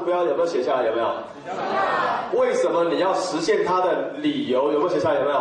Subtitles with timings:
[0.00, 0.86] 目标有没有写下来？
[0.86, 1.08] 有没有？
[2.40, 5.20] 为什么你要实现它的理由有没有写下来？
[5.20, 5.40] 有没有？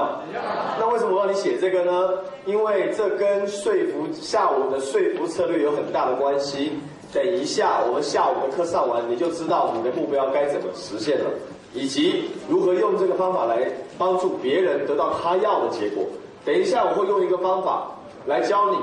[0.78, 2.10] 那为什么我让你写这个呢？
[2.46, 6.74] 因为这跟说服下午的说服策略有很大的关系。
[7.14, 11.26] 等一下，我们下午的课上完，你就知道你的目标该怎么实现了，
[11.74, 13.60] 以及如何用这个方法来
[13.98, 16.04] 帮助别人得到他要的结果。
[16.44, 17.88] 等一下，我会用一个方法
[18.26, 18.78] 来教你，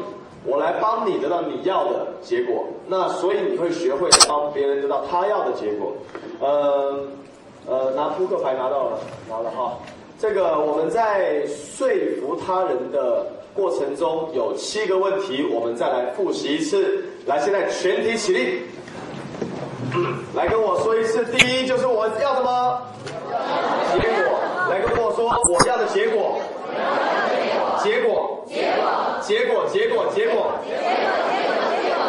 [0.47, 2.65] 我来帮你得到你要的结果。
[2.87, 5.93] 那所以你会学会帮别人得到他要的结果。
[6.41, 7.01] 呃
[7.69, 9.77] 呃，拿扑克牌拿到了，拿了哈。
[10.21, 11.89] 这个我们在说
[12.21, 17.05] 服他人的过程中有七个问题，我们再来复习一次。
[17.27, 18.63] 来，现在全体起立，
[20.37, 21.25] 来跟我说一次。
[21.25, 22.81] 第一就是我要什么
[23.93, 24.39] 结果，
[24.71, 26.39] 来跟我说我要的结果，
[27.83, 28.93] 结果，结果，
[29.27, 30.81] 结果，结果，结果，结果，
[31.35, 32.01] 结果，结果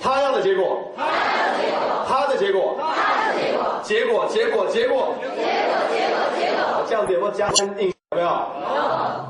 [0.00, 1.02] 他要的结果，他
[1.40, 2.86] 要的结果，他的结果，他
[3.26, 7.92] 的结果，结果，结果，结果，结果，结果，结果这样子有没有加深印象？
[8.12, 8.30] 有没有？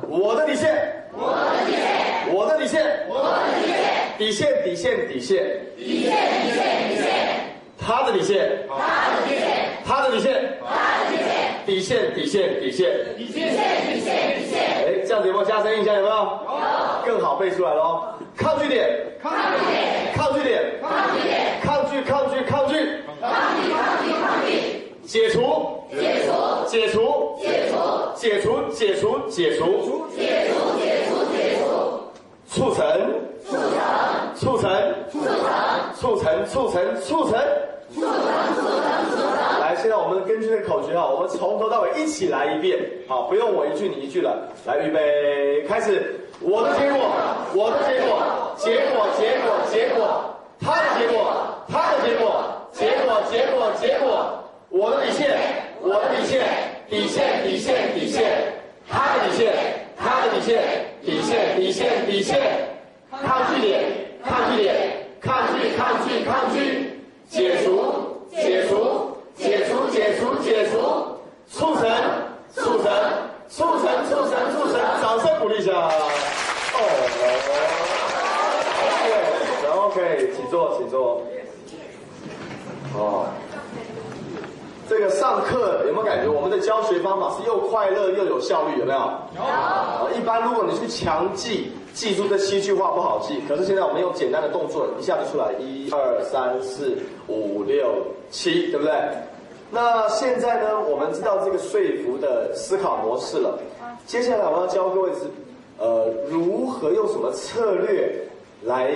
[0.06, 3.74] 我的底线，我的底线，我的底线，我的底线。
[4.18, 5.42] 底线，底线，底线，
[5.78, 6.12] 底线，
[6.44, 7.08] 底线，底线，
[7.80, 11.16] 他的底线，他的底线，他的底线，他的
[11.66, 12.84] 底线，底线，底线，底线，
[13.16, 13.48] 底线，
[13.88, 14.60] 底线，底线。
[14.86, 15.94] 哎，这样子有没有加深印象？
[15.96, 16.14] 有没有？
[17.06, 17.14] 有。
[17.14, 18.02] 更好背出来喽。
[18.36, 18.88] 抗拒点，
[19.22, 22.74] 抗拒点，抗拒点，抗拒点，抗拒，抗拒，抗拒，
[23.20, 23.30] 抗
[23.62, 24.50] 拒，抗拒，抗拒。
[25.06, 26.32] 解除，解除，
[26.66, 27.76] 解除，解除，
[28.14, 31.62] 解除，解除，解除，解除，解除，解除。
[32.48, 32.84] 促成，
[33.44, 33.78] 促成，
[34.34, 34.66] 促成，
[35.04, 35.36] 促成，
[35.94, 37.38] 促成，促成，促成，促成，促成，
[38.00, 39.40] 促成。
[39.60, 44.48] 来，现在我们根据这个口诀哈，我们从头到尾一起来一遍，好，不用我一句你一句了。
[44.66, 46.20] 来，预备，开始。
[46.40, 47.00] 我的结果，
[47.54, 51.34] 我的结果，结果，结果，结果，他的结果，
[51.68, 54.40] 他的结果，结果，结果，结果。
[54.70, 55.38] 我的底线，
[55.80, 56.44] 我的底线，
[56.90, 58.52] 底线，底线，底线，
[58.88, 59.54] 他的底线。
[59.96, 60.60] 他的底线，
[61.02, 62.36] 底线，底线，底线，
[63.10, 63.84] 抗拒点，
[64.24, 64.74] 抗拒点，
[65.20, 70.76] 抗拒，抗拒，抗拒，解除，解除，解除，解除，解除，
[71.48, 71.88] 促成，
[72.52, 72.92] 促成，
[73.48, 75.72] 促成，促成，促成，掌声鼓励一下。
[75.72, 76.78] 哦
[79.86, 81.22] ，OK，OK，请坐，请坐。
[82.94, 83.26] 哦。
[84.86, 86.28] 这个上课有没有感觉？
[86.28, 88.98] 我们的教学方法是又快乐又有效率，有没有？
[89.34, 90.10] 有。
[90.14, 93.40] 一般如果你去强记，记住这七句话不好记。
[93.48, 98.92] 可是现在我们用简单的动作，一下就出来，一二三四五六七，对不对？
[99.74, 103.58] 那现在呢，我们知道这个说服的思考模式了。
[104.06, 105.22] 接下来我要教各位是，
[105.78, 108.14] 呃，如何用什么策略
[108.62, 108.94] 来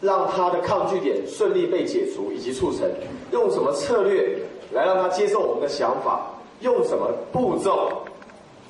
[0.00, 2.88] 让他的抗拒点顺利被解除以及促成？
[3.32, 4.38] 用什么策略？
[4.72, 6.30] 来让他接受我们的想法，
[6.60, 7.90] 用什么步骤？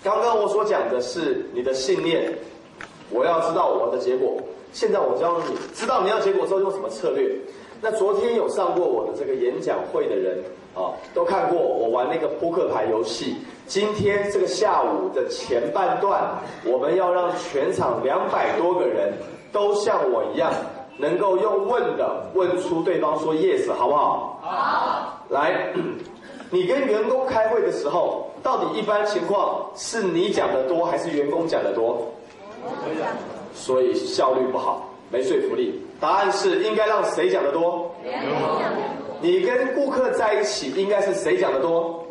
[0.03, 2.33] 刚刚我所讲的是你的信念，
[3.11, 4.37] 我要知道我的结果。
[4.73, 7.31] 现在我教你，知道你要结果之后用什么策略？
[7.85, 10.39] 那昨天有上过我的这个演讲会的人
[10.73, 13.37] 啊，都看过我玩那个扑克牌游戏。
[13.67, 19.13] 今天这个下午的前半段，我们要让全场两百多个人
[19.51, 20.53] 都像我一样，
[20.97, 24.39] 能够用问的问出对方说 yes，好不好？
[24.41, 25.19] 好。
[25.29, 25.73] 来，
[26.51, 32.07] 你跟员工开会的时候，到底一般情况是你讲的多还是员工讲的多？
[33.53, 35.82] 所以效率不好，没说服力。
[36.03, 37.89] 答案是应该让谁讲的多？
[39.21, 42.05] 你跟顾客在一起，应该是谁讲的多？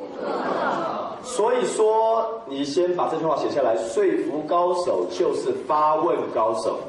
[1.22, 6.80] 所以说，你先把这句话写下来：说服高手就是发问高手。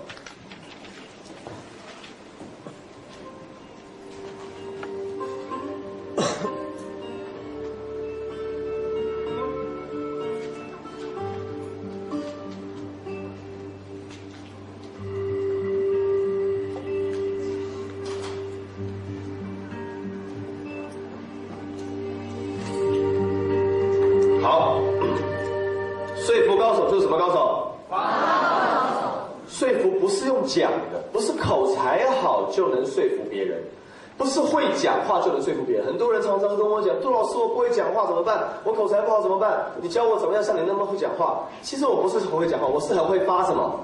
[39.83, 43.79] 你教我怎么样像你那么会讲话？”其实我不是很会讲话，我是很会发什么？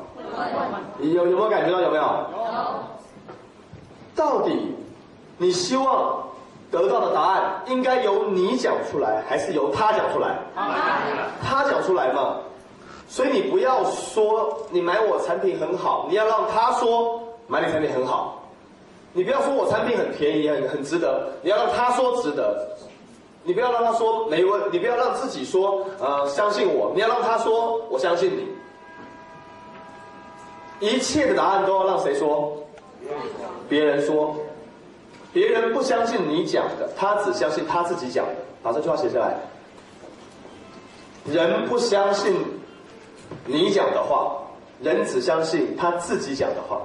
[1.01, 1.81] 有有没有感觉到？
[1.81, 2.03] 有没有？
[2.03, 2.09] 有。
[4.15, 4.75] 到底
[5.37, 6.23] 你希望
[6.71, 10.39] 得到的答案应该由你讲出来，还是由他讲出来？
[11.43, 12.37] 他讲出来嘛。
[13.09, 18.43] 所以你不要说你买我产品很好，你要让他说买你产品很好。
[19.15, 22.69] 你不要说我产品很便宜，很很值得，你要让他说值得。
[23.49, 28.47] 你不要让他说没问，你不要让自己说呃相信我，你要让他说我相信你。
[30.87, 32.53] 一切的答案都要让谁说？
[33.71, 34.37] 别人说。
[35.33, 38.35] 别人不相信你讲的，他只相信他自己讲的。
[38.63, 39.35] 把这句话写下来。
[41.25, 42.35] 人不相信
[43.47, 44.37] 你讲的话，
[44.83, 46.83] 人只相信他自己讲的话。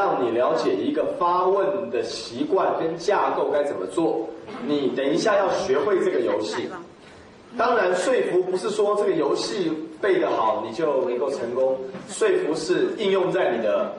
[0.00, 4.26] 让你了解一个发问的习惯跟架构该怎么做。
[4.66, 6.70] 你等一下要学会这个游戏。
[7.58, 9.70] 当然，说服不是说这个游戏
[10.00, 11.76] 背得好你就能够成功。
[12.08, 13.92] 说服是应用在你的。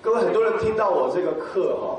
[0.00, 1.98] 各位很多人听到我这个课哈，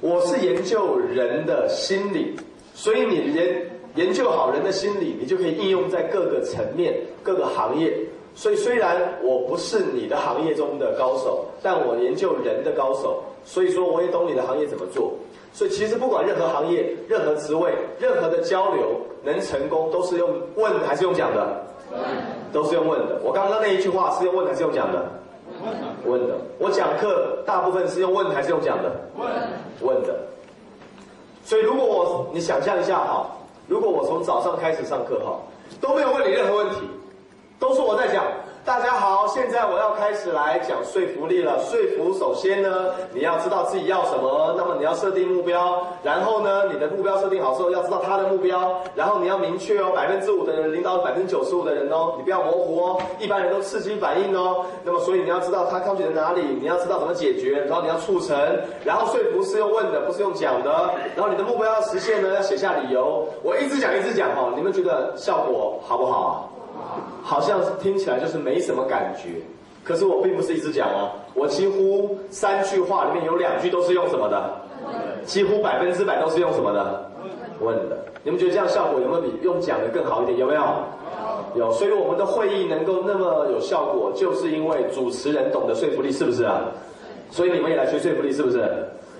[0.00, 2.34] 我是研究人的心理，
[2.74, 6.92] 所以你研研究好人的心理，你就可以应用在各个层面、
[7.22, 7.96] 各个行业。
[8.36, 15.12] 所以虽然我不是你的行业中的高手，但我研究人的高手，所以说我也懂你的行业怎么做。
[15.54, 21.64] 所以其实不管任何行业、任何职位、任何的交流能成功，都是用问还是用讲的？
[22.52, 23.18] 都是用问的。
[23.24, 25.02] 我刚刚那一句话是用问还是用讲的？
[26.04, 26.34] 问的。
[26.58, 28.92] 我讲课大部分是用问还是用讲的？
[29.16, 29.26] 问。
[29.80, 30.14] 问的。
[31.42, 33.26] 所以如果我你想象一下哈，
[33.66, 35.40] 如果我从早上开始上课哈，
[35.80, 36.76] 都没有问你任何问题。
[37.58, 38.24] 都是我在讲。
[38.64, 41.56] 大家好，现在我要开始来讲说服力了。
[41.60, 45.86] 说服首先呢，你要知道自己要什么，那么你要设定目标。
[46.02, 48.82] 然后呢，你的目标设定好之后，要知道他的目标。
[48.96, 53.00] 然后你要明确哦，百分之五的人领导百分之九十五的人哦，你不要模糊哦。
[53.20, 54.66] 一般人都刺激反应哦。
[54.82, 58.36] 那么所以你要知道他抗拒在哪里，你要知道怎么解决，然后你要促成。
[58.84, 60.90] 然后说服是用问的，不是用讲的。
[61.14, 63.28] 然后你的目标要实现呢，要写下理由。
[63.44, 66.50] 我一直讲一直讲哦，你们觉得效果好不好？
[67.22, 69.40] 好像听起来就是没什么感觉，
[69.84, 74.50] 可是我并不是一直讲哦，我几乎三句话里面有两句都是用什么的？
[75.24, 77.10] 几乎百分之百都是用什么的？
[77.60, 77.98] 问的。
[78.22, 80.38] 你们觉得这样效果有没有比用讲的更好一点？
[80.38, 80.62] 有没有？
[81.54, 81.72] 有。
[81.72, 86.60] 所以我们的会议能够那么有效果，就是因为主持人懂得说服力，是不是啊？
[87.30, 88.68] 所以你们也来学说服力，是不是？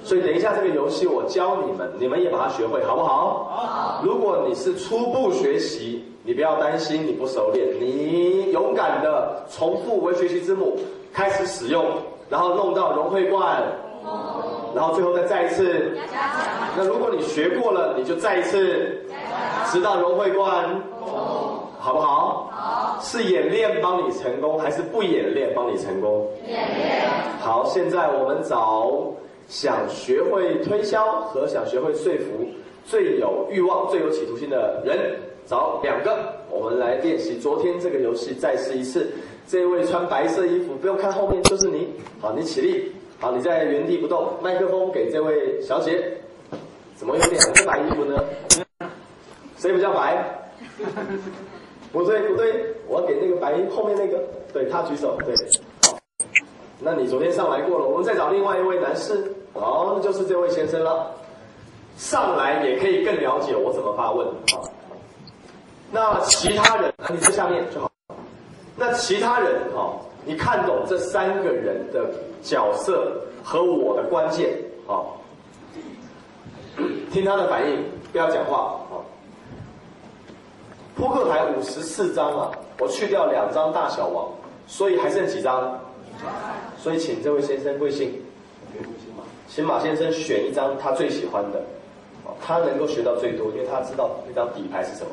[0.04, 3.44] 所以等一下这个游戏我教你们，你们也把它学会，好不好？
[3.50, 4.00] 好。
[4.04, 10.76] 如果你是初步学习，你不要担心你不熟练，你勇敢的重复为学习之母，
[11.12, 11.84] 开始使用，
[12.28, 13.62] 然后弄到融会贯，
[14.74, 15.96] 然后最后再再一次。
[16.76, 19.02] 那如果你学过了，你就再一次，
[19.66, 20.82] 直到融会贯，
[21.78, 22.50] 好不好？
[22.50, 22.98] 好。
[23.00, 26.26] 是演练帮你成功，还是不演练帮你成功？
[26.44, 27.08] 演练。
[27.38, 28.90] 好，现在我们找。
[29.48, 32.48] 想学会推销和想学会说服，
[32.84, 35.14] 最有欲望、最有企图心的人，
[35.46, 39.10] 找两个，我们来练习昨天这个游戏，再试一次。
[39.48, 41.88] 这位穿白色衣服，不用看后面，就是你。
[42.20, 42.92] 好，你起立。
[43.20, 44.34] 好，你在原地不动。
[44.42, 46.18] 麦克风给这位小姐。
[46.96, 48.24] 怎么有两个白衣服呢？
[49.56, 50.50] 谁比较白？
[51.92, 54.18] 不对，不对，我给那个白衣后面那个，
[54.52, 55.34] 对他举手，对。
[56.80, 61.14] 那你昨天上来过了，我们再找另外一位男士，好，那就是这位先生了。
[61.96, 64.68] 上来也可以更了解我怎么发问，好。
[65.96, 67.90] 那其他人，你在下面就好。
[68.76, 72.04] 那其他人，哈，你看懂这三个人的
[72.42, 75.16] 角色和我的关键，好。
[77.10, 79.06] 听他的反应，不要讲话，好。
[80.94, 84.28] 扑克牌五十四张啊，我去掉两张大小王，
[84.66, 85.80] 所以还剩几张？
[86.76, 88.12] 所以，请这位先生贵姓？
[89.48, 91.62] 请马先生选一张他最喜欢的，
[92.38, 95.10] 他能够学到最多，因为他知道那张底牌是什么。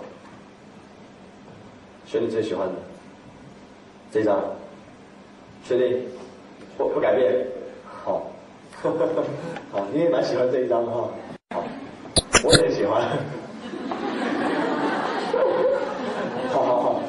[2.06, 2.74] 选你最喜欢的
[4.12, 4.40] 这张，
[5.66, 6.06] 确定？
[6.78, 7.46] 不不改变？
[8.04, 8.28] 好，
[9.72, 11.08] 好，你也蛮喜欢这一张的哈。
[11.54, 11.64] 好，
[12.44, 13.02] 我也喜欢。
[16.52, 17.00] 好好好，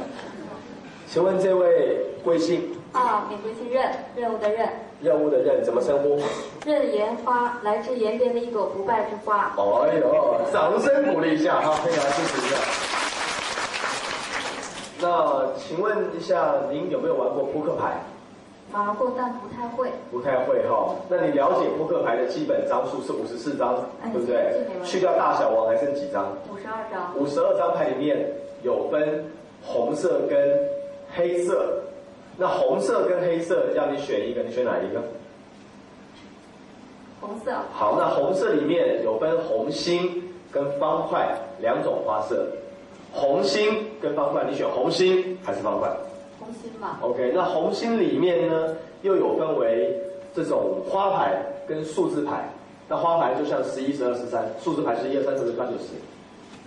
[1.08, 2.62] 请问这位贵姓？
[2.92, 4.68] 啊，名贵姓任，任务的任。
[5.00, 6.20] 任务的任怎么称呼？
[6.64, 9.54] 任言花，来自延边的一朵不败之花。
[9.56, 12.56] 哎呦，掌声鼓励一下哈，非常支持一下。
[15.04, 18.00] 那请问一下，您有没有玩过扑克牌？
[18.72, 19.90] 玩过，但不太会。
[20.10, 23.84] 不太会哈，那你了解扑克牌的基本张数是五十四张，
[24.14, 24.64] 对不对？
[24.82, 26.32] 去掉大小王还剩几张？
[26.50, 27.14] 五十二张。
[27.18, 28.32] 五十二张牌里面
[28.62, 29.26] 有分
[29.62, 30.58] 红色跟
[31.14, 31.82] 黑色。
[32.38, 35.02] 那红色跟黑色要你选一个，你选哪一个？
[37.20, 37.52] 红色。
[37.74, 41.28] 好，那红色里面有分红心跟方块
[41.60, 42.46] 两种花色。
[43.12, 45.88] 红心跟方块，你选红心还是方块？
[46.38, 46.98] 红心吧。
[47.00, 49.98] OK，那红心里面呢，又有分为
[50.34, 52.46] 这种花牌跟数字牌。
[52.86, 55.94] 那花牌就像十一、十二、十三，数字牌是一二三四五六七八九十。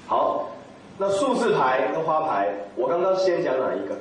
[0.08, 0.50] 好，
[0.98, 3.94] 那数字牌跟花牌，我刚刚先讲哪一个？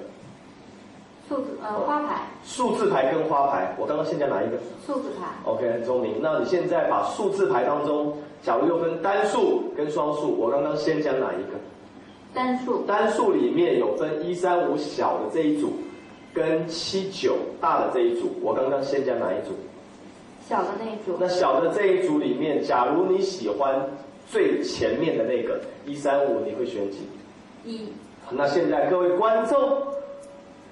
[1.29, 2.23] 数字呃花牌。
[2.43, 4.57] 数字牌跟花牌，我刚刚先讲哪一个？
[4.87, 5.27] 数字牌。
[5.45, 6.15] OK，很聪明。
[6.23, 11.59] 那你现在把数字牌当中，假如又分单数跟双数，我刚刚先讲哪一个？
[12.37, 12.83] 单数。
[12.83, 15.73] 单数里面有分一三五小的这一组，
[16.35, 19.55] 跟七九大的这一组，我刚刚先讲哪一组？
[20.47, 21.17] 小的那一组。
[21.19, 23.81] 那小的这一组里面，假如你喜欢
[24.31, 26.99] 最前面的那个一三五，你会选几？
[27.65, 27.89] 一。
[28.31, 29.59] 那现在各位观众。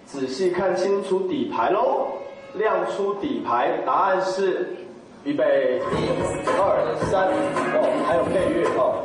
[0.07, 2.09] 仔细看清楚底牌喽，
[2.53, 4.69] 亮出底牌，答案是，
[5.25, 5.97] 预备，一、
[6.61, 7.27] 二、三，
[7.73, 9.01] 哦，还有配乐哦，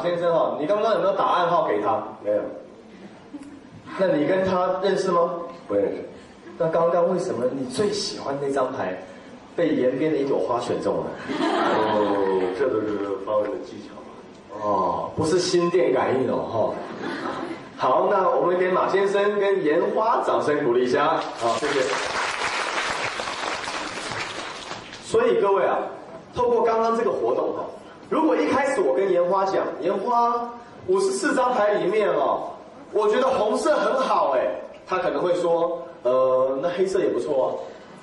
[0.00, 2.02] 先生哈，你刚刚有没有打暗号给他？
[2.24, 2.42] 没有。
[3.98, 5.30] 那你跟他认识吗？
[5.68, 6.08] 不认识。
[6.56, 8.96] 那刚刚为什么你最喜欢那张牌，
[9.56, 11.04] 被延边的一朵花选中了？
[11.40, 14.66] 哦，这都是发问的技巧。
[14.66, 16.74] 哦，不是心电感应哦，哈。
[17.76, 21.80] 好，那我们给马先生跟烟花掌声鼓励一下，好，谢谢。
[25.04, 25.78] 所以各位啊，
[26.34, 27.64] 透过刚刚这个活动哈。
[28.12, 30.46] 如果一开始我跟烟花讲，烟花
[30.86, 32.42] 五十四张牌里面哦，
[32.92, 34.46] 我觉得红色很好哎，
[34.86, 37.48] 他可能会说，呃，那黑色也不错啊。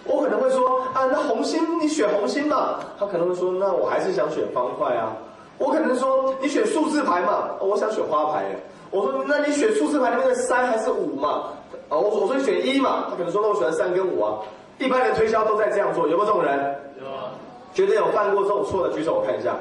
[0.06, 5.16] 我可能会说，啊，那红心你选红心嘛，他可能会说，那我还是想选方块啊。
[5.60, 8.46] 我可能说，你选数字牌嘛，我想选花牌。
[8.90, 11.44] 我说，那你选数字牌里面的三还是五嘛？
[11.88, 14.40] 啊，我我说你选一嘛，他可能说，那我选三跟五啊。
[14.80, 16.58] 一般的推销都在这样做，有没有这种人？
[17.00, 17.30] 有啊。
[17.76, 19.56] 觉得有犯过这种错的举手，我看一下。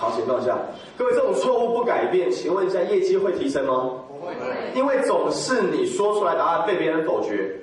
[0.00, 0.56] 好，请放下。
[0.96, 3.90] 各位，这种错误不改变，请问一下，业绩会提升吗？
[4.08, 4.32] 不会。
[4.74, 7.54] 因为总是你说出来答案被别人否决，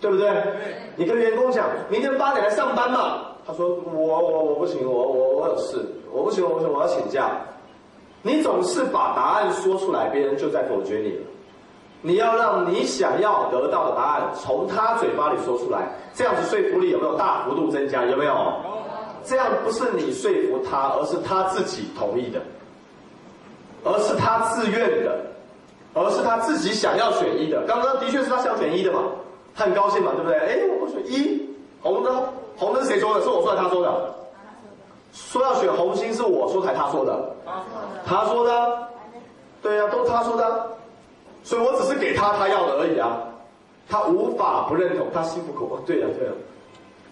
[0.00, 0.30] 对不对？
[0.30, 0.44] 对。
[0.94, 3.22] 你跟员工讲，明天八点来上班嘛。
[3.44, 7.32] 他说我我我不行，我我我有事，我不行，我不行，我要请假。
[8.22, 11.22] 你总是把答案说出来，别人就在否决你了。
[12.02, 18.04] 你要让你想要得到的答案从他嘴巴里说出来，这样子说服力有没有大幅度增加？
[18.04, 18.32] 有没有？
[19.24, 19.28] 有。
[19.28, 22.40] 这样不是你说服他，而是他自己同意的，
[23.84, 25.16] 而是他自愿的，
[25.94, 27.62] 而是他自己想要选一的。
[27.66, 29.00] 刚刚的确是他想选一的嘛，
[29.54, 30.38] 他很高兴嘛，对不对？
[30.38, 31.48] 哎，我选一，
[31.82, 32.22] 红灯，
[32.56, 33.22] 红灯是谁说的？
[33.22, 34.14] 是我说的，他说的。
[35.12, 37.36] 说要选红心是我说还他说的？
[38.04, 38.88] 他说的。
[39.62, 40.66] 对呀，都他说的，
[41.42, 43.16] 所以我只是给他他要的而已啊，
[43.88, 45.78] 他无法不认同，他心服口服。
[45.86, 46.32] 对呀，对呀。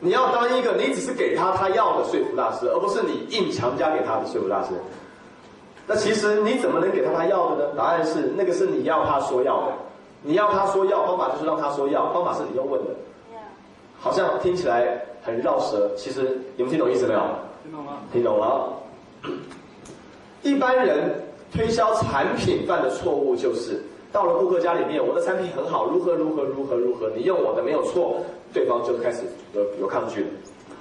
[0.04, 4.70] 你要当一个，你只是给他他要的说服大师，而不是你硬强加给他的说服大师。
[5.86, 7.74] 那其实你怎么能给他他要的呢？
[7.76, 9.72] 答案是那个是你要他说要的，
[10.22, 12.90] 你要他说要，方法就是让他说要，方法是你要问的。
[14.00, 17.20] 好像听起来很绕舌，其实你们听懂意思没有？
[17.62, 17.92] 听懂了。
[18.12, 18.72] 听懂了。
[20.42, 23.80] 一般人推销产品犯的错误就是。
[24.12, 28.16] 到了顾客家里面，我的产品很好，如何如何如何如何，你用我的没有错，
[28.52, 29.22] 对方就开始
[29.54, 30.28] 有有抗拒了。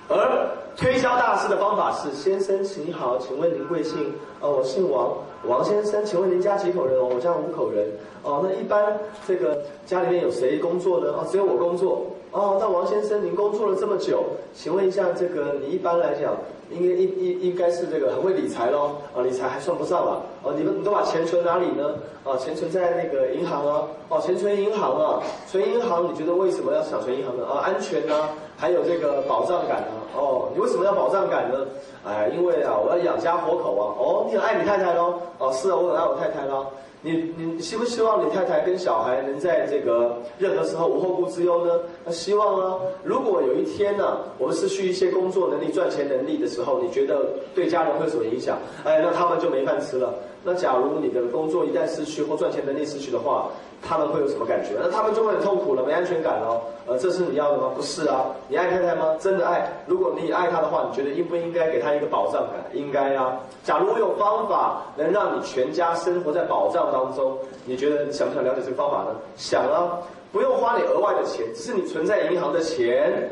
[0.10, 4.14] 而推销大师的方法是：先生，请好，请问您贵姓？
[4.42, 5.16] 哦，我姓王，
[5.48, 7.00] 王先生，请问您家几口人？
[7.00, 7.88] 哦，我家五口人。
[8.24, 11.14] 哦，那一般这个家里面有谁工作呢？
[11.14, 12.06] 哦，只有我工作。
[12.32, 14.24] 哦，那王先生，您工作了这么久，
[14.54, 16.34] 请问一下，这个你一般来讲？
[16.72, 20.22] 应该应应应该是这个很会理财喽，啊，理财还算不上吧？
[20.42, 21.96] 哦，你们你都把钱存哪里呢？
[22.24, 27.44] 啊，钱存在那个银行啊，哦，钱存银行啊，存银行，你觉得为什么要想存银行呢？
[27.46, 29.92] 啊，安全呢，还有这个保障感呢？
[30.16, 31.68] 哦，你为什么要保障感呢？
[32.08, 33.84] 哎，因为啊，我要养家活口啊。
[34.00, 35.16] 哦，你很爱你太太喽？
[35.40, 36.68] 哦，是啊，我很爱我太太喽。
[37.04, 41.80] 你你希不希望你太太跟小孩能在这个任何时候无后顾之忧呢？
[42.06, 42.78] 那希望啊。
[43.04, 48.60] 如果有一天呢，我们失去一些工作能力、赚钱能力的时候，你觉得对家人会有什么影响？
[48.84, 50.14] 哎，那他们就没饭吃了。
[50.44, 53.48] 那假如你的工作一旦失去或赚钱能力失去的话，
[53.82, 54.72] 他们会有什么感觉？
[54.80, 56.62] 那他们就会很痛苦了，没安全感了。
[56.88, 57.72] 呃，这是你要的吗？
[57.76, 58.26] 不是啊。
[58.48, 59.16] 你爱太太吗？
[59.20, 59.72] 真的爱。
[59.86, 62.56] 如果你爱她的话，你觉得应不应该给她一个保障感？
[62.74, 63.40] 应该啊。
[63.64, 69.16] 假如我有方法能让你全家生活在保障当中，你觉得想不想了解这个方法呢？
[69.36, 70.00] 想啊。
[70.32, 73.30] 不用花你额外的钱，只是你存在银行的钱，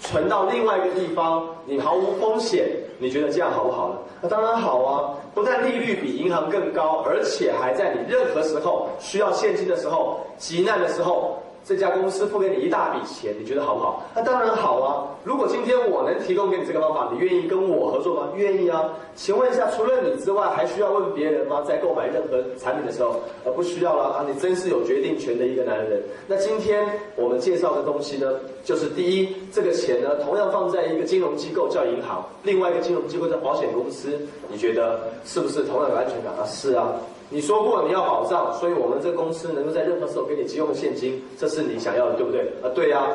[0.00, 2.68] 存到另外一个地方，你毫无风险。
[2.98, 3.96] 你觉得这样好不好呢？
[4.20, 5.14] 那当然好啊！
[5.34, 11.38] 不但利率比银行更高，而且还在你任何时候需要现金的时候、急难的时候。
[11.64, 14.02] 这家公司付给你一大笔钱，你觉得好不好？
[14.14, 15.08] 那当然好啊！
[15.24, 18.28] 如果今天我能提供给你这个方法，你愿意跟我合作吗？
[18.36, 18.90] 愿意啊！
[19.16, 21.62] 请问一下，除了你之外，还需要问别人吗？
[21.66, 24.26] 在购买任何产品的时候，呃，不需要了啊！
[24.28, 26.02] 你真是有决定权的一个男人。
[26.26, 28.30] 那今天我们介绍的东西呢，
[28.62, 36.44] 就是第一，这个钱呢，同样放在一个金融机构叫银行，另外一个金融机构叫保险公司，你觉得是不是同样有安全感啊？
[36.44, 36.92] 是啊。
[37.30, 42.42] 你说过你要保障，所以我们这公司能够在任何时候给你急用的现金，这是你想要的，对不对？
[42.62, 43.08] 啊，对呀。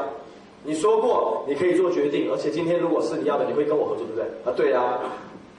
[0.64, 4.26] 你说过你可以做决定，而且今天如果是你要的，你会跟我合作，对不对？
[4.44, 5.00] 啊，对呀。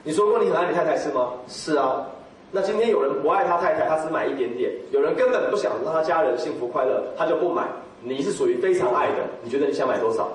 [0.03, 1.29] 你说过你很爱你太太是吗？
[1.47, 2.05] 是啊。
[2.51, 7.67] 那今天有人不爱他太太，他只买一点点；有人根本不想让他家人幸福快乐，他就不买。
[8.03, 10.27] 你是属于非常爱的，你觉得你想买多少？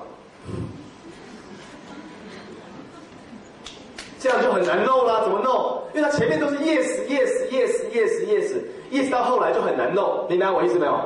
[4.27, 5.81] 这样就很难弄了，怎么弄？
[5.95, 8.55] 因为它前面都是 yes yes yes yes yes
[8.91, 10.99] yes，到后来就很难弄，明白我意思没有？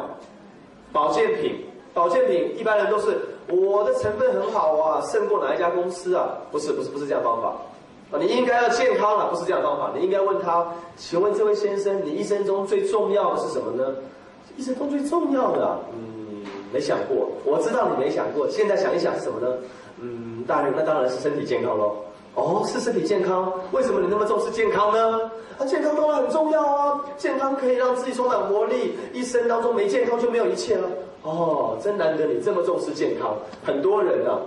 [0.90, 6.30] 保健品，保健品一般人都是我的成分很好啊，胜过哪一家公司啊？
[6.50, 7.48] 不是不是不是这样方法
[8.10, 8.18] 啊！
[8.18, 9.90] 你应该要健康啊，不是这样方法。
[9.94, 13.94] 你应该问他，请问这位先生，你一生中最重要的是什么呢？
[14.56, 17.28] 一生中最重要的，嗯，没想过。
[17.44, 19.54] 我知道你没想过，现在想一想是什么呢？
[20.00, 21.94] 嗯，大人，那当然是身体健康喽。
[22.34, 23.52] 哦，是身体健康。
[23.72, 25.30] 为什么你那么重视健康呢？
[25.58, 27.00] 啊，健康当然很重要啊！
[27.18, 30.88] 健康可以让自己充满活力，一生当中没健康就没有一切了。
[31.22, 33.36] 哦，真难得你这么重视健康。
[33.64, 34.38] 很多人呢。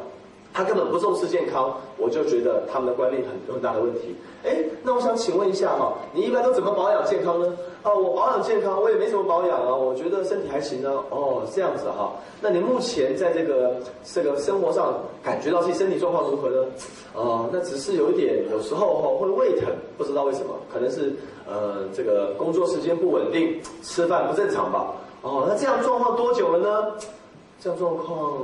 [0.54, 4.16] 他根本不重视健康，我就觉得他们的观念很很大的问题。
[4.46, 7.58] 哎，那我想请问一下哈，你一般都怎么保养健康呢？
[7.82, 10.92] 啊，我保养健康，我也没什么保养啊，我觉得身体还行呢。
[11.10, 16.66] 哦，这样子哈，那你目前在这个这个生活上感觉到自己身体状况如何呢？
[17.14, 21.14] 哦，那只是有一点，有时候哈会胃疼，不知道为什么，可能是
[21.48, 24.94] 呃这个工作时间不稳定，吃饭不正常吧。
[25.22, 26.92] 哦，那这样状况多久了呢？
[27.60, 28.40] 这样状况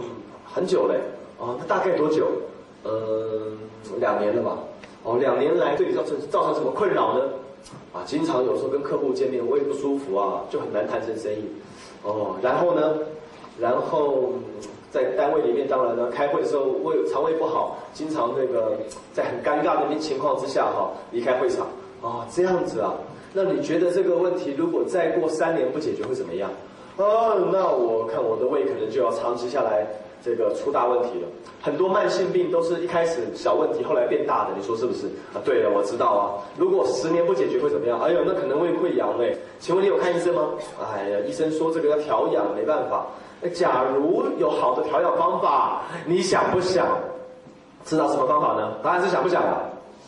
[0.46, 0.96] 很久嘞。
[1.40, 2.28] 哦，那大概多久？
[2.84, 3.58] 嗯，
[4.00, 4.58] 两年了吧。
[5.04, 7.24] 哦，两年来对你造成造成什么困扰呢？
[7.94, 11.44] 啊，经常有时候跟客户见面胃不舒服啊，就很难谈成生意。
[12.04, 12.94] 哦，然后呢，
[13.58, 14.32] 然后
[14.92, 18.78] 在单位里面，当然呢，开会的时候胃肠胃不好，经常那个
[19.14, 21.68] 在很尴尬的情况之下哈离开会场。
[22.02, 22.94] 啊，这样子啊，
[23.34, 26.50] 那你觉得这个问题如果再过三年不解决会怎么样？
[26.98, 29.88] 哦，那我看我的胃可能就要长期下来。
[30.24, 31.28] 这个出大问题了，
[31.62, 35.08] 很多慢性病都是一开始小问题，后来变大的，你说是不是？
[35.34, 36.22] 啊，对了，我知道啊。
[36.58, 38.00] 如果十年不解决会怎么样？
[38.02, 39.34] 哎呦，那可能会溃疡哎。
[39.60, 40.50] 请问你有看医生吗？
[40.94, 43.06] 哎呀，医生说这个要调养，没办法。
[43.42, 46.86] 那假如有好的调养方法，你想不想
[47.86, 48.74] 知道什么方法呢？
[48.84, 49.62] 答案是想不想啊？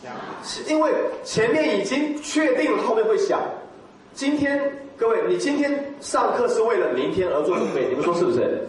[0.03, 0.11] 想。
[0.43, 0.91] 是因为
[1.23, 3.39] 前面已经确定了，后面会想。
[4.13, 4.61] 今天
[4.97, 8.67] 各位，你今天上课是为了明天而做准备，你们说是不是？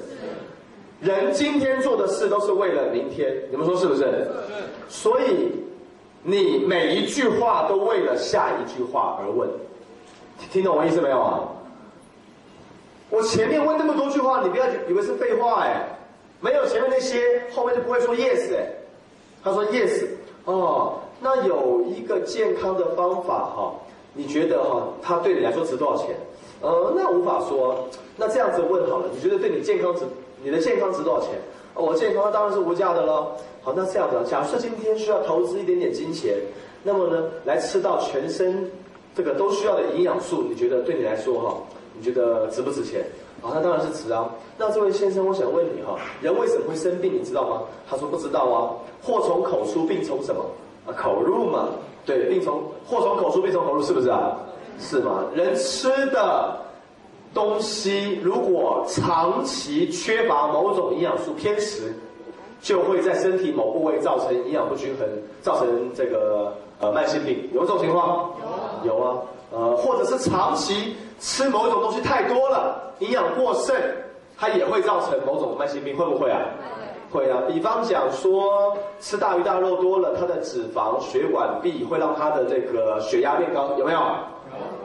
[1.02, 4.30] 人今天做的事都是为了明天，你们说是不是？
[4.88, 5.50] 所以
[6.22, 9.48] 你每一句话都为了下一句话而问，
[10.52, 11.40] 听懂我意思没有啊？
[13.10, 15.84] 我前面问那么多句话，你不要以为是废话哎，
[16.40, 18.64] 没有前面那些，后面就不会说 yes 哎。
[19.42, 20.06] 他说 yes
[20.44, 23.74] 哦，那有一个健康的方法哈，
[24.14, 26.14] 你觉得哈，它对你来说值多少钱？
[26.60, 27.88] 呃，那无法说。
[28.16, 30.02] 那这样子问好了，你觉得对你健康值？
[30.42, 31.30] 你的健康值多少钱？
[31.74, 33.28] 我健康当然是无价的喽。
[33.62, 36.36] 好，那这样子，假设今天需要投资一点点金钱，
[36.82, 38.70] 那么呢，来吃到全身
[39.14, 41.56] 这个都需要的营养素，你觉得对你来说哈，
[41.96, 43.00] 你觉得值不值钱？
[43.40, 44.30] 啊，那当然是值啊。
[44.58, 47.14] 那这位先生，我想问你哈，人为什么会生病？
[47.14, 47.62] 你知道吗？
[47.88, 48.74] 他说不知道啊。
[49.02, 50.44] 祸从口出，病从什么？
[50.86, 51.68] 啊，口入嘛。
[52.04, 54.36] 对，病从祸从口出，病从口入，是不是啊？
[54.78, 55.24] 是吗？
[55.34, 56.56] 人吃的。
[57.34, 61.94] 东西如果长期缺乏某种营养素偏食，
[62.60, 65.08] 就会在身体某部位造成营养不均衡，
[65.40, 67.48] 造成这个呃慢性病。
[67.52, 68.30] 有这种情况？
[68.84, 68.94] 有。
[68.94, 69.16] 有啊。
[69.54, 73.76] 呃，或者是长期吃某种东西太多了，营养过剩，
[74.38, 76.40] 它也会造成某种慢性病，会不会啊？
[77.10, 77.42] 会啊。
[77.48, 84.00] 比方讲说，吃大鱼大肉多了，它的脂肪血管壁会让它的这个血压变高，有没有？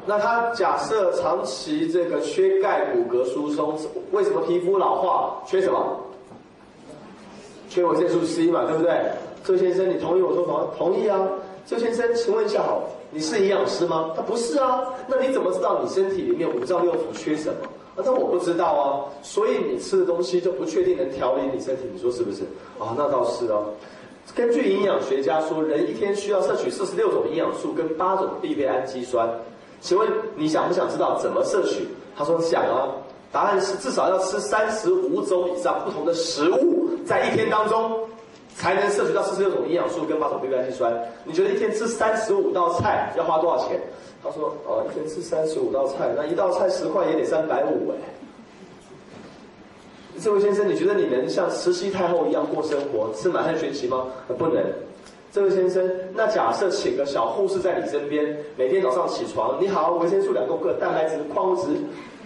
[0.08, 3.78] 那他假设长期这个缺钙、骨骼疏松，
[4.12, 5.44] 为什么皮肤老化？
[5.46, 6.00] 缺什么？
[7.70, 8.94] 缺维生素 C 嘛，对不对？
[9.44, 10.66] 周先生，你同意我说法？
[10.78, 11.20] 同意啊。
[11.66, 14.12] 周先生，请问一下，好，你是营养师吗？
[14.16, 14.82] 他不是啊。
[15.08, 17.68] 那你怎么知道你身体里面五脏六腑缺什么？
[17.98, 19.04] 啊，但我不知道啊。
[19.22, 22.44] 所以你吃的东西就不确定能调理你身体，你说是不是？
[22.80, 23.66] 啊，那倒是哦。
[24.34, 29.30] 根据营养学家说，人一天需要摄取四十六种营养素跟八种必备氨基酸。
[29.82, 31.88] 请问你想不想知道怎么摄取？
[32.16, 32.90] 他说想啊。
[33.30, 38.00] 答案是至少要吃三十五种以上不同的食物，在一天当中
[38.56, 40.98] 才能摄取到四十六种营养素跟八种必备氨基酸。
[41.26, 43.82] 你觉得一天吃三十五道菜要花多少钱？
[44.24, 47.98] 他说哦，一天吃三十五道菜，那一道菜十块也得三百五哎。
[50.22, 54.06] 这位先生，你觉得你能像慈禧太后一样过生活，吃满汉全席吗？
[54.38, 54.64] 不能。
[55.38, 61.68] 这位先生，那假设请个小护士在你身边，每天早上起床，你好，维生素两公克，蛋白质、矿物质，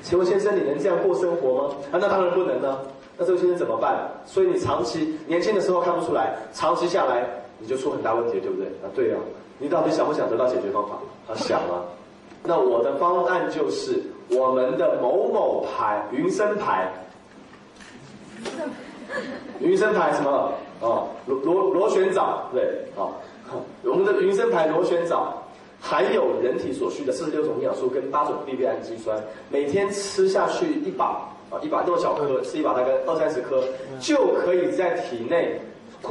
[0.02, 1.76] 请问先生，你能这样过生活吗？
[1.92, 2.80] 啊，那当然不能呢。
[3.18, 4.10] 那这位先生怎么办？
[4.26, 7.28] 所以你长期年轻的时候看不出来，长期下来
[7.60, 8.68] 你就出很大问题，对不对？
[8.82, 9.18] 啊，对呀。
[9.60, 10.96] 你到底想不想得到解决方法？
[11.28, 11.84] 啊，想啊。
[12.46, 16.90] 那我的方案就是我们的某某牌云生牌，
[19.60, 20.54] 云生牌什么？
[20.82, 22.64] 哦，螺螺螺旋藻，对，
[22.96, 23.12] 哦，
[23.84, 25.42] 我们的云生牌螺旋藻
[25.80, 29.18] 含有人体所需的四十六种营养素跟八种必备氨基酸，
[29.50, 33.64] 每天吃下去一把啊，一把这么小颗，吃一把大概二三十颗，
[34.00, 35.60] 就可以在体内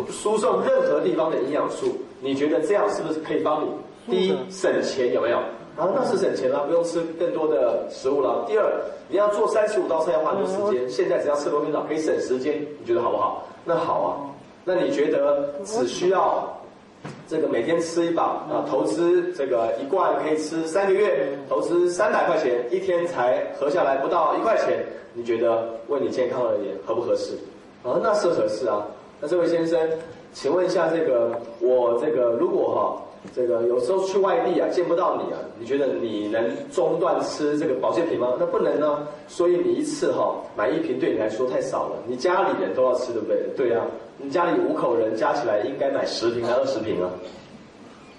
[0.09, 1.87] 输送任何地方的营养素。
[2.21, 3.71] 你觉得这样是不是可以帮你？
[4.15, 5.39] 第一，省钱有没有？
[5.77, 8.45] 啊，那是省钱了，不用吃更多的食物了。
[8.47, 8.71] 第二，
[9.09, 13.47] 你要做三十五道菜要花很多时间，现在只要吃螺旋藻可以省时间，你觉得好不好？
[13.65, 14.11] 那好啊。
[14.65, 16.61] 那你觉得只需要
[17.27, 27.35] 这个每天吃一把啊，投资这个一罐可以吃三个月，投资三百块钱，一天才合下来不到一块钱，你觉得为你健康而言合不合适？
[27.83, 28.87] 啊，那是合适啊。
[29.21, 29.79] 那这位先生，
[30.33, 33.07] 请问一下这个我这个如果哈。
[33.35, 38.35] 这个有时候去外地啊，见不到你啊，你觉得你能中断吃这个保健品吗？
[38.39, 39.07] 那不能呢。
[39.29, 43.43] 所以你一次哈买一瓶对你来说太少了，你家里人都要吃，对不对？
[43.57, 43.83] 对呀，
[44.17, 47.11] 你家里五口人加起来应该买十瓶还二十瓶啊？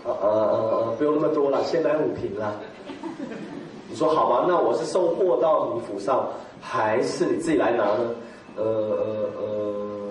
[0.06, 2.54] 呃呃呃，不用那么多了，先买五瓶啦。
[3.90, 4.46] 你说好吧？
[4.48, 6.28] 那我是送货到你府上，
[6.62, 8.16] 还是你自己来拿呢？
[8.56, 10.10] 呃呃呃，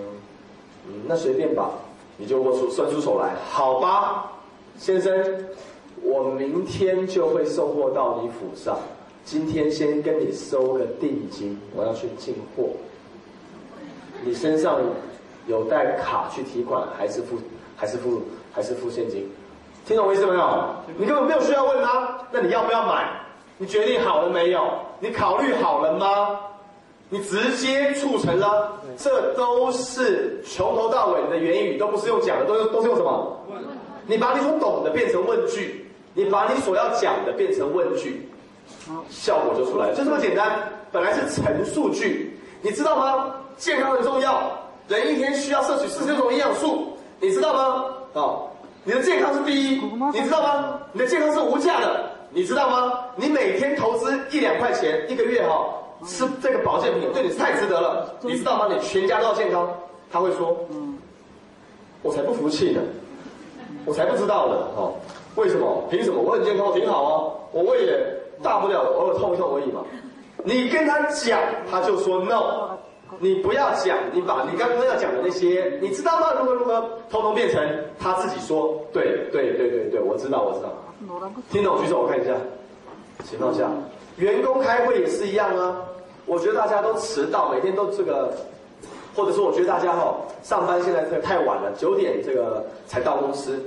[1.07, 1.71] 那随便吧，
[2.17, 4.31] 你就握出伸出手来，好吧？
[4.77, 5.13] 先生，
[6.01, 8.77] 我明天就会送货到你府上。
[9.23, 12.69] 今天先跟你收个定金，我要去进货。
[14.23, 14.79] 你身上
[15.47, 17.37] 有带卡去提款，还是付
[17.75, 19.29] 还是付还是付现金？
[19.85, 20.75] 听懂我意思没有？
[20.97, 22.17] 你根本没有需要问他。
[22.31, 23.07] 那你要不要买？
[23.57, 24.67] 你决定好了没有？
[24.99, 26.39] 你考虑好了吗？
[27.09, 33.37] 你直接促成了，这都是从头到尾的言语，都不是用讲的，都是都是用什么？
[34.11, 38.29] 你把你所懂的变成问句，你把你所要讲的变成问句，
[39.09, 40.69] 效果就出来，就这么简单。
[40.91, 43.33] 本来是陈述句，你知道吗？
[43.55, 44.51] 健康很重要，
[44.89, 47.85] 人一天需要摄取四十六种营养素，你知道吗？
[48.13, 48.35] 啊，
[48.83, 50.81] 你的健康是第一，你知道吗？
[50.91, 52.91] 你的健康是无价的，你知道吗？
[53.15, 55.65] 你每天投资一两块钱一个月哈，
[56.05, 58.67] 吃这个保健品对你是太值得了，你知道吗？
[58.69, 59.73] 你全家都要健康，
[60.11, 60.53] 他会说，
[62.01, 62.81] 我才不服气呢。
[63.85, 64.93] 我才不知道呢，哦，
[65.35, 65.83] 为什么？
[65.89, 66.21] 凭什么？
[66.21, 67.99] 我很健康，挺好啊，我胃也
[68.43, 69.81] 大不了偶尔痛一痛而已嘛。
[70.43, 71.39] 你跟他讲，
[71.69, 72.77] 他就说 no，
[73.19, 76.33] 你不要讲，你把你刚刚要讲的那些，你知道吗？
[76.39, 77.61] 如何如何，通通变成
[77.99, 80.69] 他自己说，对对对对对，我知道我知道。
[81.51, 82.33] 听懂举手我看一下。
[83.23, 83.69] 情况下，
[84.17, 85.77] 员工开会也是一样啊。
[86.25, 88.33] 我觉得大家都迟到，每天都这个。
[89.15, 93.61] 或者说，我觉得大家哈上班现在这个太晚了，九点这个才到公司。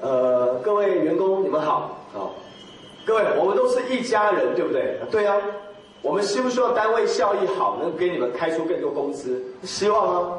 [0.00, 2.30] 呃，各位员工，你们好，好，
[3.04, 5.00] 各位，我们都是一家人，对不对？
[5.10, 5.36] 对啊，
[6.02, 9.42] 我们希不希望单位效益好，能给你们开出更多工资？
[9.64, 10.38] 希望啊。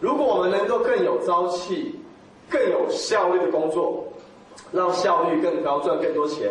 [0.00, 2.00] 如果我们能够更有朝气、
[2.48, 4.04] 更有效率的工作，
[4.72, 6.50] 让效率更高，赚更多钱，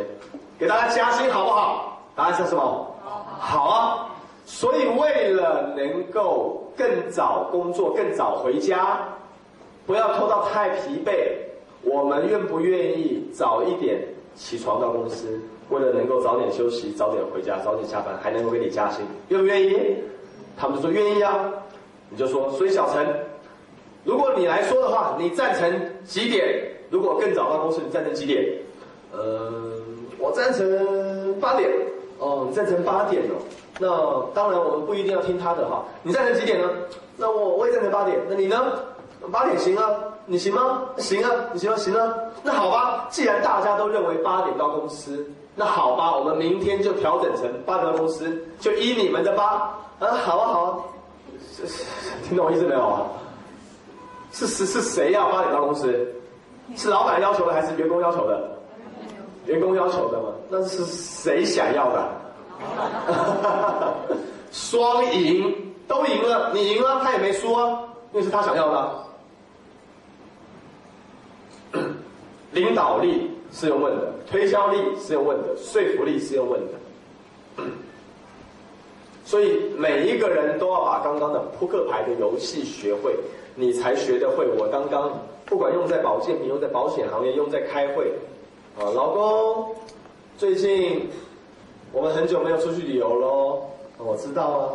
[0.59, 1.99] 给大家加薪，好不好？
[2.15, 2.61] 答案是什么？
[3.03, 4.06] 好，好啊。
[4.49, 9.05] 所以，为了能够更早工作、更早回家，
[9.85, 11.33] 不要拖到太疲惫，
[11.83, 13.99] 我们愿不愿意早一点
[14.35, 15.37] 起床到公司，
[15.69, 19.97] 为了能够早点休息、早点回家、早点下班，还能够给你加薪，愿不愿意？
[20.55, 21.53] 他们就说愿意啊。
[22.09, 23.05] 你就说，所以小陈，
[24.05, 25.69] 如果你来说的话，你赞成
[26.05, 26.71] 几点？
[26.89, 28.45] 如果更早到公司，你赞成几点？
[29.11, 29.73] 呃，
[30.17, 31.69] 我赞成八点。
[32.19, 33.35] 哦，你赞成八点哦。
[33.79, 33.87] 那
[34.33, 35.83] 当然，我们不一定要听他的哈。
[36.03, 36.69] 你赞成几点呢？
[37.15, 38.19] 那我我也赞成八点。
[38.29, 38.73] 那你呢？
[39.31, 39.83] 八点行啊？
[40.25, 40.83] 你行吗？
[40.97, 41.77] 行啊，你行吗？
[41.77, 42.13] 行啊。
[42.43, 49.77] 那好吧，既然大家都认为八点到公司，那好吧，我们明天就调整成八点到公司，就依你们的吧。
[49.99, 50.77] 啊，好啊，好啊。
[51.55, 51.63] 是
[52.27, 53.01] 听懂我意思没有啊？
[54.31, 56.07] 是是是谁要八点到公司？
[56.75, 58.49] 是老板要求的还是员工要求的？
[59.45, 60.29] 员工要求的吗？
[60.49, 62.07] 那是谁想要的？
[64.51, 69.03] 双赢都赢了，你赢了，他也没输啊，那是他想要的。
[72.51, 77.63] 领导力是用问的，推销力是用问的，说服力是用问的。
[79.25, 83.13] 所以每一个人都要把刚刚的扑克牌的游戏学会，
[83.55, 84.47] 你才学得会。
[84.57, 85.11] 我刚刚
[85.45, 88.11] 不管用在保健品，用在保险行业，用在开会。
[88.79, 89.75] 啊，老公，
[90.37, 91.09] 最近
[91.91, 93.61] 我们很久没有出去旅游喽。
[93.97, 94.69] 我知道啊，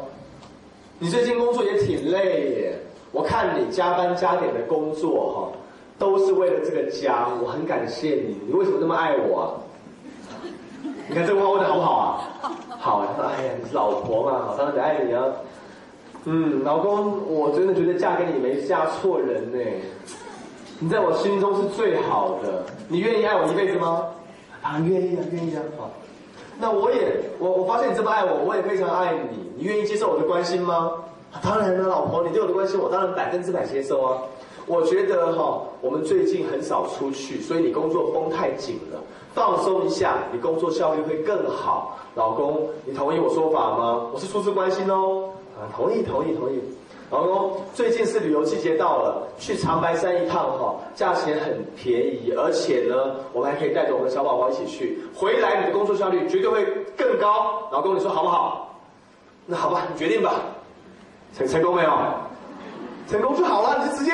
[0.98, 2.78] 你最近工作也挺累耶。
[3.12, 5.58] 我看你加班加点的工作哈，
[5.98, 8.38] 都是为了这个家，我很感谢你。
[8.46, 9.46] 你为什么那么爱我啊？
[11.08, 12.06] 你看这话问的好不好啊？
[12.78, 15.24] 好，他说：“哎呀，你是老婆嘛，好，当然得爱你啊。”
[16.24, 19.58] 嗯，老公，我真的觉得嫁给你没嫁错人呢。
[20.78, 24.06] 你在我心中是最好的，你愿意爱我一辈子吗？
[24.62, 25.62] 啊，愿意啊，愿意啊。
[25.76, 25.90] 好，
[26.62, 29.50] 那我也，我我发现你这么爱我，我也非常爱你。
[29.56, 30.92] 你愿意接受我的关心吗？
[31.42, 34.22] 当然了，老婆，你对我的关心，我当然百分之百接受啊。
[34.66, 39.00] 我觉得哈，我们最近很少出去，所以你工作绷太紧了，
[39.34, 41.98] 放松一下，你工作效率会更好。
[42.14, 44.06] 老公，你同意我说法吗？
[44.14, 45.30] 我是出自关心哦。
[45.58, 46.60] 啊，同意，同意，同意。
[47.12, 56.64] 老公，最近是旅游季节到了，去长白山一趟哈，价钱很便宜，而且呢，我们还可以带着我们的小宝宝一起去，回来你的工作效率绝对会
[56.96, 57.68] 更高。
[57.70, 58.74] 老公，你说好不好？
[59.44, 60.36] 那好吧，你决定吧。
[61.36, 61.90] 成成功没有？
[63.10, 64.12] 成功就好了，你就直接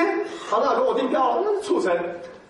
[0.49, 1.97] 好，那老公我订票了，那促成。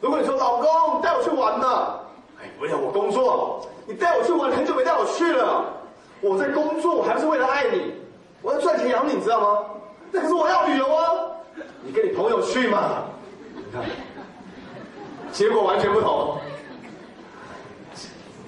[0.02, 2.00] 如果你说老公带我去玩呢？
[2.42, 5.64] 哎，不要我工作，你带我去玩，很久没带我去了。
[6.22, 7.94] 我在工作，我还不是为了爱你，
[8.42, 9.60] 我要赚钱养你，你知道吗？
[10.12, 11.06] 那可是我要旅游啊！
[11.82, 13.04] 你跟你朋友去嘛？
[13.56, 13.84] 你看，
[15.32, 16.38] 结果完全不同。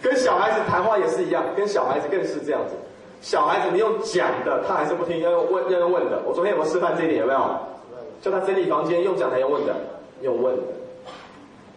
[0.02, 2.76] 跟小孩子谈话也是一样，跟小孩子更是这样子。
[3.22, 6.20] 小孩子你用讲的，他还是不听，要用问，要用问的。
[6.26, 7.20] 我昨天有没有示范这一点？
[7.20, 7.40] 有没有？
[8.22, 9.76] 叫他整理房间，用讲台用问的，
[10.22, 10.64] 用问的。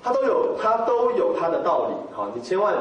[0.03, 1.95] 他都有，他都有他的道理。
[2.15, 2.75] 好，你千万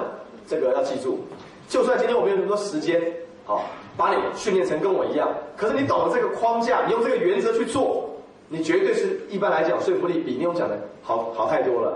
[0.48, 1.20] 这个要记住。
[1.68, 3.02] 就算今天我没有那么多时间，
[3.46, 3.64] 好。
[3.96, 8.10] 把你训练成跟我一样，可是你懂了这个框架，你用这个原则去做，
[8.48, 11.96] 你绝对是一般来讲说服力比你用讲的好好太多了。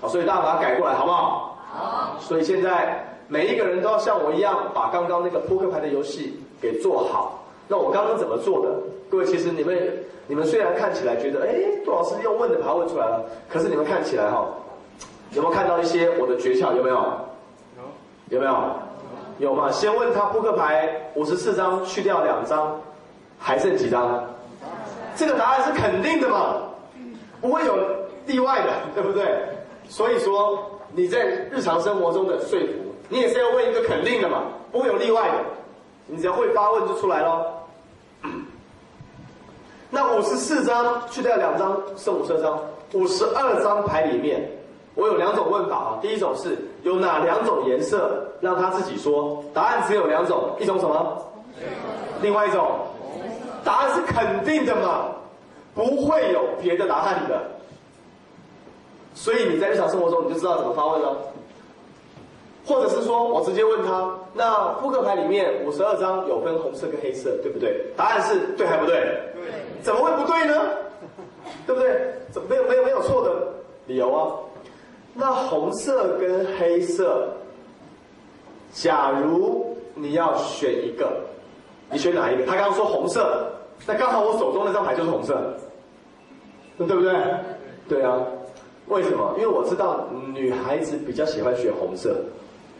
[0.00, 1.58] 好，所以大家把它改过来，好不好？
[1.70, 2.16] 好。
[2.18, 7.44] 所以现在每一个人都要像我一样，把刚刚那个扑克牌的游戏给做好。
[7.68, 8.72] 那我刚刚怎么做的？
[9.10, 14.48] 各位，其实你们你们虽然看起来觉得，哎，杜老师用问的把它问出来了，可是你们看起来哈，
[15.32, 16.74] 有没有看到一些我的诀窍？
[16.74, 16.96] 有没有？
[16.96, 18.38] 有。
[18.38, 18.52] 有没有？
[19.38, 19.70] 有吗？
[19.70, 22.80] 先问他扑克牌五十四张去掉两张，
[23.38, 24.24] 还剩几张？
[25.16, 26.56] 这个答案是肯定的嘛？
[27.40, 27.76] 不会有
[28.26, 29.26] 例外的，对不对？
[29.88, 30.58] 所以说
[30.92, 32.72] 你在日常生活中的说服，
[33.08, 35.34] 你也是要问一个肯定的嘛，不会有例外的。
[36.06, 37.44] 你只要会发问就出来喽。
[39.90, 42.60] 那五十四张去掉两张，剩五十二张。
[42.94, 44.50] 五十二张牌里面。
[44.98, 51.24] 我有两种问法啊，第一种是有哪两种颜色，让他自己说，答案只有两种，一种什么？
[52.20, 52.66] 另外一种，
[53.62, 55.04] 答案是肯定的嘛，
[55.72, 57.40] 不会有别的答案的。
[59.14, 61.16] 所以你在日常生活中你就知道怎么发问了，
[62.66, 67.84] 或者是说我直接问他，那扑克牌里面五十二张有分红色跟黑色，对不对？
[67.96, 68.96] 答案是对还不对？
[68.96, 69.52] 对。
[69.80, 70.54] 怎么会不对呢？
[71.68, 72.14] 对不对？
[72.32, 73.30] 怎么没有没有没有错的
[73.86, 74.34] 理由啊？
[75.20, 77.28] 那红色跟黑色，
[78.72, 81.10] 假如你要选一个，
[81.90, 82.46] 你选哪一个？
[82.46, 83.50] 他刚刚说红色，
[83.84, 85.54] 那刚好我手中那张牌就是红色，
[86.78, 87.12] 对不对？
[87.88, 88.16] 对啊，
[88.86, 89.34] 为什么？
[89.38, 92.14] 因为我知道女孩子比较喜欢选红色，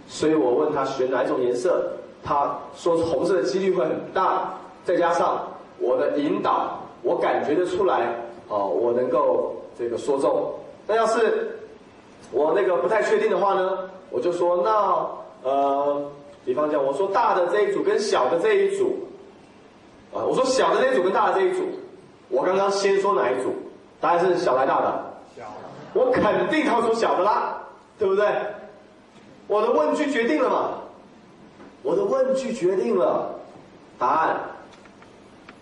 [0.07, 1.91] 所以我问他选哪一种颜色，
[2.23, 5.45] 他说红色的几率会很大，再加上
[5.81, 8.15] 我的引导，我感觉得出来，
[8.47, 10.49] 哦，我能够这个说中。
[10.87, 11.58] 那要是。
[12.31, 16.11] 我那个不太确定的话呢，我就说那呃，
[16.45, 18.99] 比方讲，我说大的这一组跟小的这一组，
[20.13, 21.65] 啊，我说小的那一组跟大的这一组，
[22.29, 23.55] 我刚刚先说哪一组？
[24.01, 25.05] 答案是小来大的。
[25.37, 25.43] 小。
[25.95, 27.61] 我肯定他会说小的啦，
[27.99, 28.27] 对不对？
[29.47, 30.75] 我的问句决定了嘛？
[31.83, 33.35] 我的问句决定了
[33.99, 34.37] 答案。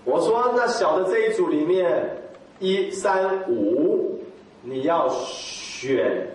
[0.04, 2.16] 我说那小的这一组里面，
[2.58, 4.20] 一三五，
[4.62, 6.26] 你要选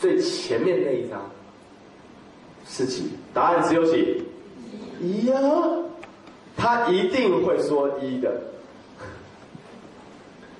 [0.00, 1.20] 最前面那一张
[2.66, 3.10] 是几？
[3.34, 4.24] 答案只有几？
[4.98, 5.38] 一呀，
[6.56, 8.32] 他一定会说一的。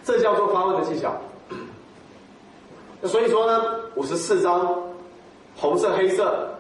[0.05, 1.15] 这叫做发问的技巧。
[3.01, 4.77] 那所以说呢，五十四张，
[5.57, 6.55] 红色、黑色，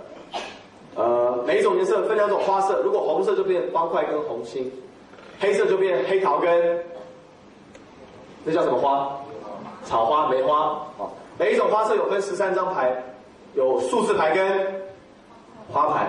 [0.94, 2.80] 呃，每一种颜色分两种花色。
[2.82, 4.72] 如果红色就变方块跟红心，
[5.38, 6.82] 黑色就变黑桃跟，
[8.44, 9.20] 那叫什么花？
[9.84, 10.68] 草花、梅花。
[10.98, 11.04] 啊，
[11.40, 13.02] 每一种花色有分十三张牌，
[13.54, 14.82] 有数字牌跟
[15.72, 16.06] 花牌。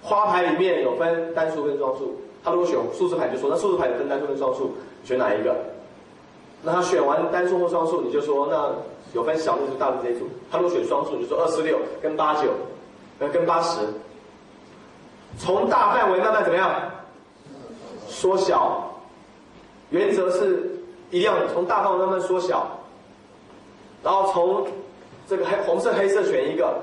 [0.00, 2.16] 花牌里面有分单数跟双数。
[2.44, 4.70] 他如果选数字牌，就说那数字牌有分单数跟双数，
[5.02, 5.52] 选哪一个？
[6.62, 8.70] 那他选完单数或双数，你就说那
[9.14, 10.28] 有分小那组、大的这一组。
[10.48, 12.42] 他如果选双数，你就说二四六跟八九，
[13.18, 13.80] 呃跟八十。
[15.38, 16.70] 从大范围慢慢怎么样？
[18.06, 18.94] 缩小。
[19.90, 20.70] 原则是
[21.10, 22.77] 一样的，从大范围慢慢缩小。
[24.02, 24.66] 然后从
[25.28, 26.74] 这个黑红色、黑色选一个，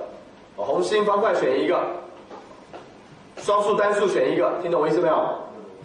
[0.55, 1.79] 红心方块选一个，
[3.37, 5.15] 双数、单数选一个，听懂我意思没有？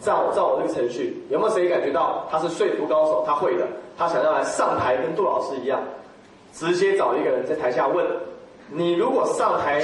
[0.00, 3.22] 照照我这个程序，有没有谁感觉到他是说服高手？
[3.26, 3.66] 他会的，
[3.98, 5.78] 他想要来上台跟杜老师一样，
[6.54, 8.06] 直接找一个人在台下问。
[8.68, 9.82] 你如果上台，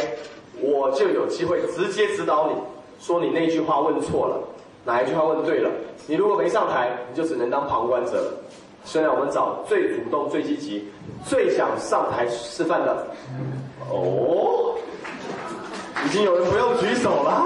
[0.59, 2.55] 我就有机会直接指导你，
[2.99, 4.39] 说你那句话问错了，
[4.85, 5.71] 哪一句话问对了。
[6.07, 8.33] 你如果没上台，你就只能当旁观者。
[8.87, 10.89] 虽然我们找最主动、最积极、
[11.27, 13.07] 最想上台示范的。
[13.91, 14.77] 哦，
[16.07, 17.45] 已经有人不用举手了，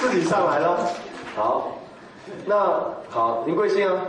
[0.00, 0.86] 自己上来了。
[1.36, 1.72] 好，
[2.44, 4.04] 那好，您贵姓啊？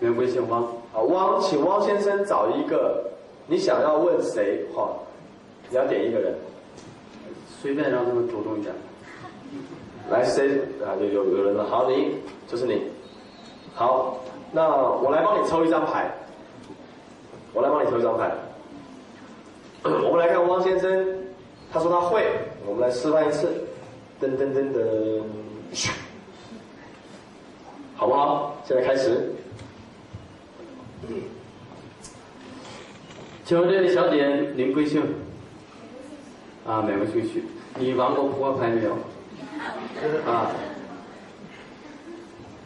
[0.00, 0.66] 您贵姓汪。
[0.92, 3.04] 好，汪，请汪先生找一个，
[3.46, 4.66] 你想要问谁？
[4.74, 4.88] 哈，
[5.68, 6.34] 你要点一个人，
[7.60, 8.74] 随便让他们主动一点。
[10.08, 10.96] 来，谁啊？
[10.98, 11.66] 有有有人了。
[11.68, 12.16] 好，你
[12.48, 12.82] 就是你。
[13.74, 14.18] 好，
[14.52, 16.10] 那我来帮你抽一张牌。
[17.52, 18.30] 我来帮你抽一张牌。
[19.82, 21.06] 我们来看汪先生，
[21.72, 22.26] 他说他会，
[22.66, 23.48] 我们来示范一次。
[24.20, 25.22] 噔噔噔噔。
[27.96, 28.56] 好不好？
[28.66, 29.32] 现在开始。
[33.44, 35.02] 请问这位小姐您贵姓？
[36.66, 37.44] 啊，没有兴趣。
[37.78, 38.92] 你玩过扑克牌没有？
[40.30, 40.50] 啊，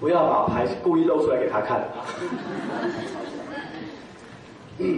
[0.00, 1.82] 不要把牌故意露出来给他看。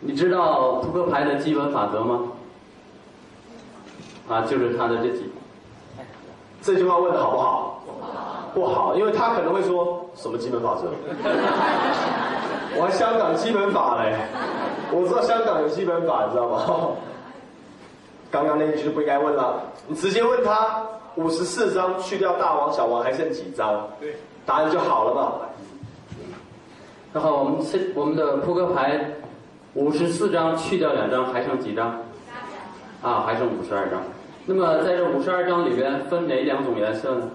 [0.00, 2.20] 你知道扑克牌的基本法则吗？
[4.28, 5.30] 啊，就是他的这几。
[6.60, 7.82] 这句话问的好不好？
[8.54, 10.88] 不好，因为他可能会说什么基本法则？
[12.76, 14.16] 我还香港基本法嘞，
[14.92, 16.62] 我知道香港有基本法，你知道吗？
[18.30, 20.82] 刚刚那一句就不应该问了，你直接问他
[21.16, 23.88] 五十四张去掉大王小王还剩几张？
[24.00, 25.32] 对，答案就好了嘛。
[27.12, 28.98] 那好我们是我们的扑克牌
[29.74, 32.00] 五十四张去掉两张还剩几张？
[33.02, 34.00] 啊，还剩五十二张。
[34.46, 37.28] 那么在这五十二张里边分哪两种颜色呢？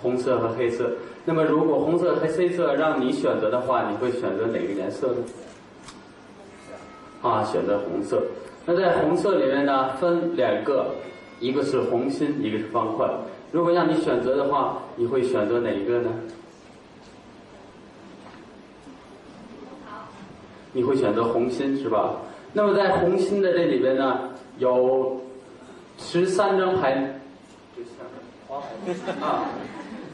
[0.00, 0.90] 红色和黑色。
[1.24, 5.16] 那么如果红色和黑色让你选择的话，你会选择哪个颜色呢？
[7.22, 8.22] 啊，选择红色。
[8.66, 10.86] 那在红色里面呢，分两个，
[11.40, 13.08] 一个是红心，一个是方块。
[13.52, 16.10] 如果让你选择的话，你会选择哪一个呢？
[20.72, 22.16] 你会选择红心是吧？
[22.52, 24.30] 那么在红心的这里边呢？
[24.58, 25.20] 有
[25.98, 27.20] 十三张牌，
[29.20, 29.46] 啊，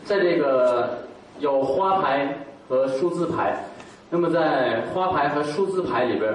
[0.04, 0.98] 在这个
[1.38, 2.36] 有花牌
[2.68, 3.64] 和数字牌，
[4.08, 6.32] 那么在花牌和数字牌里边，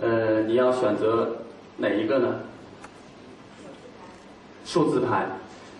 [0.00, 1.36] 呃，你要选择
[1.76, 2.40] 哪一个呢？
[4.72, 5.26] 数字牌。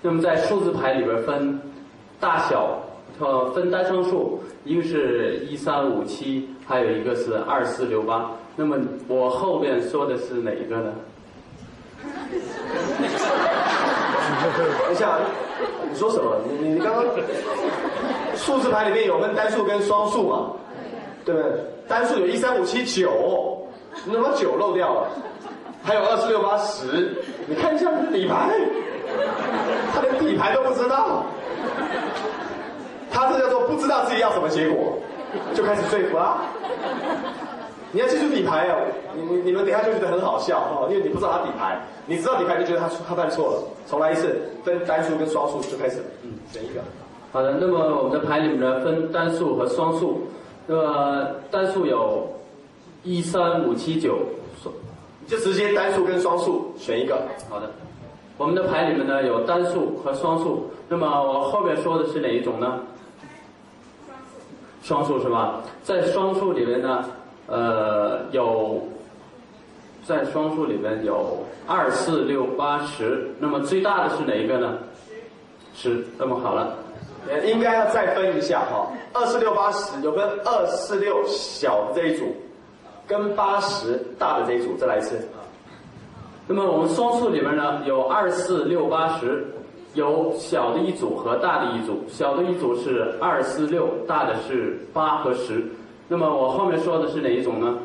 [0.03, 1.59] 那么在数字牌里边分
[2.20, 2.78] 大小，
[3.18, 8.30] 呃，分单双数，一个是一三五七，还有一个是二四六八。
[8.55, 8.76] 那么
[9.09, 10.93] 我后面说的是哪一个呢？
[14.84, 15.18] 等一下，
[15.90, 16.36] 你说什么？
[16.61, 17.03] 你你刚刚
[18.36, 20.51] 数字牌里面有分单数跟双数嘛？
[21.24, 21.51] 对不对？
[21.88, 23.66] 单数有一三五七九，
[24.05, 25.09] 你怎么九漏掉了？
[25.83, 27.16] 还有二四六八十，
[27.47, 28.51] 你看一下底牌，
[29.93, 31.24] 他连底牌都不知道，
[33.11, 34.99] 他这叫做不知道自己要什么结果，
[35.55, 36.39] 就开始说服啦。
[37.95, 38.78] 你要记住底牌哦！
[39.14, 43.62] 你你你们等一下就觉得很好笑哦，因为你不知道他底牌，你知道底牌就觉得他他犯错了。
[43.87, 45.99] 重来一次，分单数跟双数就开始。
[46.22, 46.80] 嗯，选一个。
[47.33, 50.26] 好的，那么我们的牌里面呢分单数和双数，
[50.66, 52.26] 那么单数有
[53.03, 54.16] 一三五七九，
[54.62, 54.74] 双
[55.27, 57.23] 就直接单数跟双数选一个。
[57.49, 57.70] 好的，
[58.37, 62.81] 我们的牌里面呢有单数和双数，那么我后面说的是哪一种呢？
[64.83, 65.61] 双数是吧？
[65.85, 67.05] 在双数里面呢，
[67.47, 68.83] 呃，有
[70.05, 74.77] 在双数里面有二四六八十，那么最大的是哪一个呢？
[75.75, 76.05] 十。
[76.18, 76.77] 那么好了，
[77.29, 82.35] 呃，应该要再分一下哈，二四六八十有分二四六小的这一组，
[83.07, 85.41] 跟八十大的这一组，再来一次啊。
[86.47, 89.47] 那么我们双数里面呢有二四六八十，
[89.95, 95.65] 有小的一组和大的一组，小的一组是二四六，大的是八和十。
[96.09, 97.79] 那么我后面说的是哪一种呢？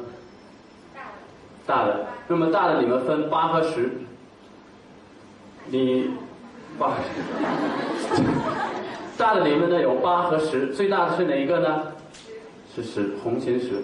[1.65, 2.05] 大的。
[2.27, 3.89] 那么大的里面分八和十，
[5.67, 6.09] 你
[6.77, 6.91] 八，
[9.17, 11.83] 大的里面呢有八和十，最大的是哪一个呢？
[12.75, 13.81] 是十，红心十。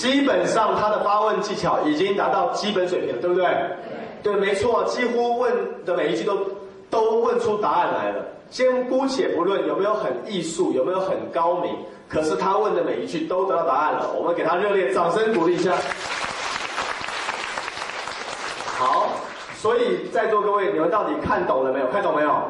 [0.00, 3.46] 基本上他的发问技巧已经达到基本水平，对不对？
[4.22, 5.52] 对，没错，几乎问
[5.84, 6.38] 的每一句都
[6.88, 8.24] 都问出答案来了。
[8.50, 11.76] 先姑且不论有没有很艺术，有没有很高明，
[12.08, 14.10] 可是他问的每一句都得到答案了。
[14.14, 15.72] 我们给他热烈掌声鼓励一下。
[18.78, 19.08] 好，
[19.58, 21.86] 所以在座各位，你们到底看懂了没有？
[21.88, 22.40] 看懂没有？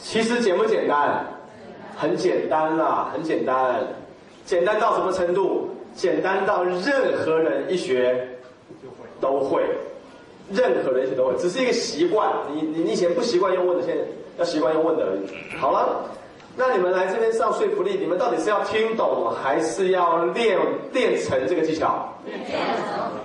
[0.00, 1.22] 其实简不简单？
[1.98, 3.86] 很简单啦，很简单。
[4.46, 5.75] 简单到什么程度？
[5.96, 8.28] 简单到任何人一学
[9.20, 9.62] 都会，
[10.52, 12.30] 任何人一学都会，只是一个习惯。
[12.52, 14.04] 你你你以前不习惯用问的，现在
[14.38, 15.56] 要习惯用问的而已。
[15.58, 16.04] 好了，
[16.54, 20.58] 那你们来这边上说服力，你们到底是要听懂，还是要练
[20.92, 22.12] 练成这个技巧？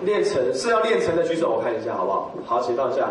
[0.02, 2.32] 练成是要练成的，举手我看一下好不好？
[2.46, 3.10] 好，请放下。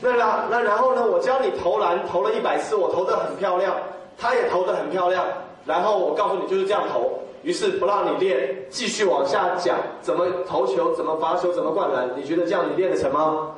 [0.00, 1.04] 那然那然后呢？
[1.04, 3.74] 我教你投篮，投了一百次，我投的很漂亮，
[4.16, 5.26] 他也投的很漂亮。
[5.64, 12.08] 然后我告诉你就是这样投，于是不让你练，继续往下讲怎么投球，怎么罚球，怎么灌篮。
[12.16, 13.48] 你觉得这样你练得成吗？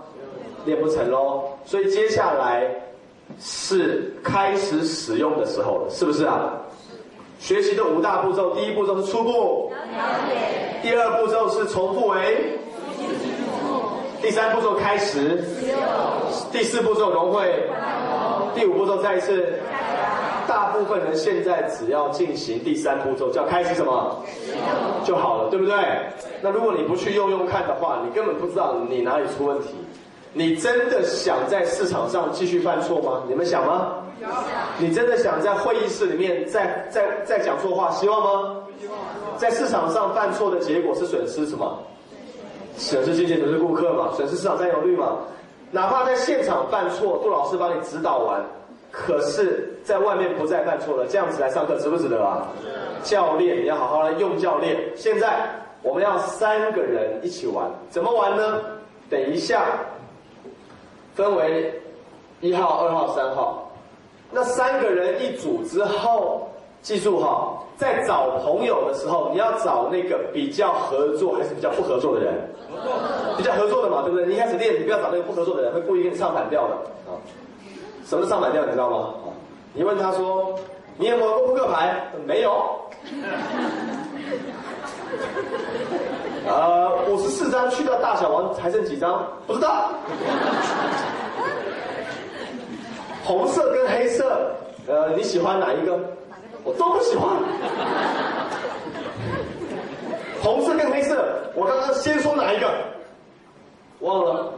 [0.64, 1.44] 练不成喽。
[1.66, 2.70] 所以接下来
[3.38, 6.52] 是开始使用的时候了，是不是啊？
[7.38, 9.70] 学习的五大步骤，第一步骤是初步，
[10.82, 12.58] 第二步骤是重复为，
[14.22, 15.44] 第三步骤开始，
[16.50, 17.52] 第四步骤融会，
[18.54, 19.58] 第五步骤再一次。
[20.54, 24.22] 大部分人现在只要进行第三步骤，叫开始什么
[25.02, 25.74] 就好了，对不对？
[26.40, 29.70] 那如果你不去用用看的话，你根本不知道你哪里出问题。
[30.32, 33.22] 你真的想在市场上继续犯错吗？
[33.28, 33.96] 你们想吗？
[34.20, 34.30] 想。
[34.78, 37.90] 你真的想在会议室里面再再再讲错话？
[37.90, 38.56] 希望吗？
[38.80, 38.96] 希望。
[39.36, 41.76] 在市场上犯错的结果是损失什么？
[42.76, 45.16] 损失金钱，损失顾客嘛，损失市场占有率嘛。
[45.72, 48.40] 哪怕在现场犯错，杜老师帮你指导完。
[48.96, 52.46] 可是，在外面不再犯错了，这样子来上课值不值得啊？
[53.02, 54.78] 教练，你要好好来用教练。
[54.94, 55.50] 现在
[55.82, 58.60] 我们要三个人一起玩，怎么玩呢？
[59.10, 59.64] 等一下，
[61.14, 61.82] 分为
[62.40, 63.68] 一号、二号、三号。
[64.30, 66.48] 那三个人一组之后，
[66.80, 72.34] 记住哈，在找朋友的时候，你要找那个比较合作还是比较不合作的人？
[73.36, 74.26] 比较合作的嘛，对不对？
[74.26, 76.74] 你一开始练，你不要找那个不合作的人，会故意给你唱反调的
[77.10, 77.18] 啊。
[78.06, 78.64] 什么上百调？
[78.64, 79.14] 你知道吗？
[79.72, 80.58] 你问他说
[80.96, 82.80] ：“你有没有过扑克牌？”没有。
[86.46, 89.26] 呃，五十四张去掉大小王还剩几张？
[89.46, 89.90] 不知道。
[93.24, 94.54] 红色跟黑色，
[94.86, 95.98] 呃，你喜欢哪一个？
[96.62, 97.28] 我都不喜欢。
[100.42, 101.24] 红色跟黑色，
[101.54, 102.70] 我刚刚先说哪一个？
[104.00, 104.52] 忘了。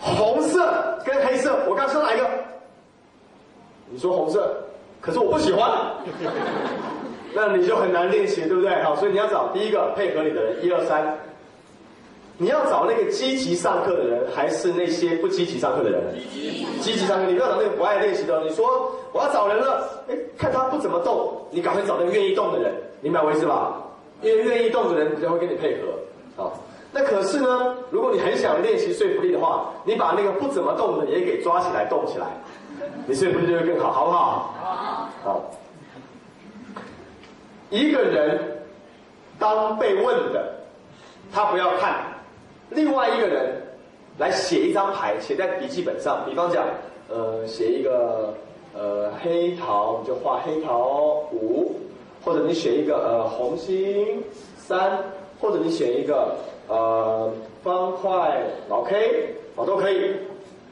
[0.00, 2.28] 红色跟黑色，我刚说哪一个？
[3.88, 4.54] 你说红色，
[5.00, 5.70] 可是我不喜欢，
[7.34, 8.82] 那你就很难练习，对不对？
[8.82, 11.16] 好，所以你要找第一个配合你的人，一二三。
[12.36, 16.02] 你要找那个积极上课的人，还是那些不积极上课的人？
[16.80, 18.42] 积极上课，你不要找那个不爱练习的。
[18.42, 23.80] 你说我要找人了，哎，看他不怎么动，你赶快找那个愿意动的人，明白我意思吧？
[24.20, 26.03] 因为愿意动的人比较会跟你配合，好。
[26.96, 32.26] 那可是呢，如果你很想练习说服力的话，你把那个不怎么动的也给抓起来动起来，
[33.04, 34.54] 你说服力就会更好，好不好？
[34.62, 35.08] 好。
[35.24, 35.50] 好。
[37.68, 38.62] 一个人
[39.40, 40.54] 当被问的，
[41.32, 41.94] 他不要看；
[42.70, 43.60] 另外一个人
[44.18, 46.24] 来写一张牌，写在笔记本上。
[46.24, 46.64] 比方讲，
[47.08, 48.32] 呃，写一个
[48.72, 51.72] 呃黑桃，你就画黑桃五；
[52.24, 54.22] 或者你写一个呃红心
[54.56, 54.96] 三，
[55.40, 56.36] 或者你写一个
[56.68, 60.14] 呃方块老 K，哦都可以。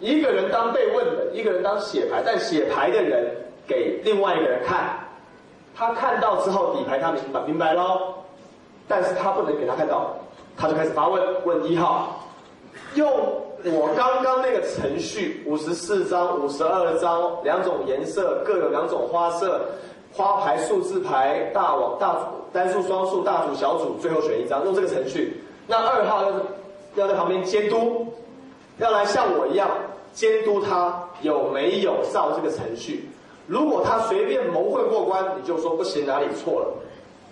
[0.00, 3.24] 一个人当被问的，一个人当写牌，但写牌的人
[3.68, 4.98] 给另外一个人看，
[5.76, 8.14] 他看到之后底牌他明白明白喽，
[8.88, 10.16] 但是他不能给他看到，
[10.56, 12.26] 他就开始发问，问一号，
[12.96, 13.08] 用
[13.64, 19.60] 我刚刚那个程序，五十四张、五十二张，两种颜色，各有两种花色，
[20.12, 25.40] 花牌、数字牌，大网、大组、单数、双数、大组、小组，最后选一张，用这个程序。
[25.66, 26.32] 那二号要
[26.96, 28.06] 要在旁边监督，
[28.78, 29.70] 要来像我一样
[30.12, 33.08] 监督他有没有照这个程序。
[33.46, 36.68] 如果他随便蒙混过关，你就说不行，哪里错了。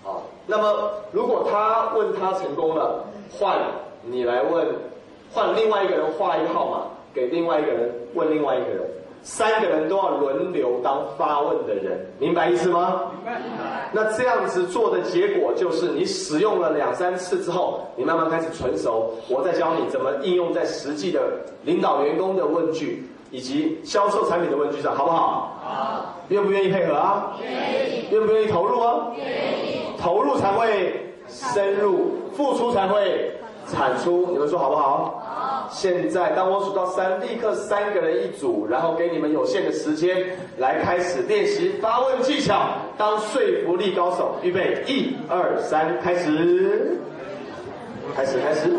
[0.03, 3.05] 好，那么如果他问他成功了，
[3.39, 3.59] 换
[4.03, 4.67] 你来问，
[5.33, 8.81] 换另外一个人画一个号码给另外一个人问另外一个人，
[9.23, 13.03] 三个人都要轮流当发问的人，明白意思吗？
[13.25, 13.91] 明白。
[13.93, 21.21] 那这样子做的结果就是，你使用了两三次之后，你慢慢开始纯熟，我再教你怎么应用在实际的
[21.65, 25.59] 领导员工的问句以及销售产品的问句上，好不好？
[25.63, 26.15] 好。
[26.29, 27.37] 愿不愿意配合啊？
[27.43, 27.51] 愿
[27.91, 28.05] 意。
[28.11, 29.07] 愿不愿意投入啊？
[29.17, 29.83] 愿意。
[30.01, 33.33] 投入才会深入，付出才会
[33.67, 34.29] 产出。
[34.31, 35.20] 你们说好不好？
[35.73, 44.37] 现在当我数到三，立刻三个人一组，然后给你们有限的时间来开始练习发问技巧，当说服力高手。
[44.43, 46.99] 预备，一二三，开始，
[48.17, 48.71] 开始，开始。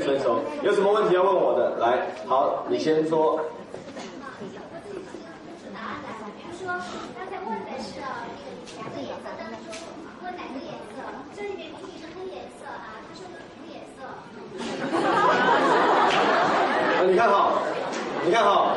[0.00, 1.76] 成熟有什么问题要问我的？
[1.78, 3.40] 来好你先说。
[4.38, 4.46] 比
[6.48, 6.66] 如说
[7.16, 8.06] 刚才问的是个
[8.76, 9.24] 两个颜色
[10.22, 10.96] 问哪个颜色
[11.36, 11.82] 这里面黑
[12.32, 13.98] 颜色啊他说的红颜色
[17.06, 17.62] 你看好
[18.24, 18.76] 你看好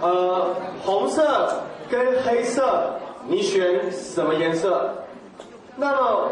[0.00, 2.94] 呃红色跟黑色
[3.26, 4.94] 你选什么颜色？
[5.76, 6.28] 那么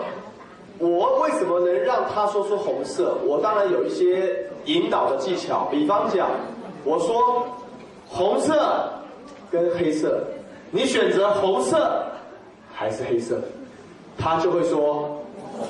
[0.81, 3.15] 我为什么能让他说出红色？
[3.27, 6.31] 我当然有一些引导的技巧，比方讲，
[6.85, 7.47] 我说
[8.09, 8.91] 红色
[9.51, 10.25] 跟黑色，
[10.71, 12.03] 你选择红色
[12.73, 13.39] 还是黑色？
[14.19, 15.21] 他就会说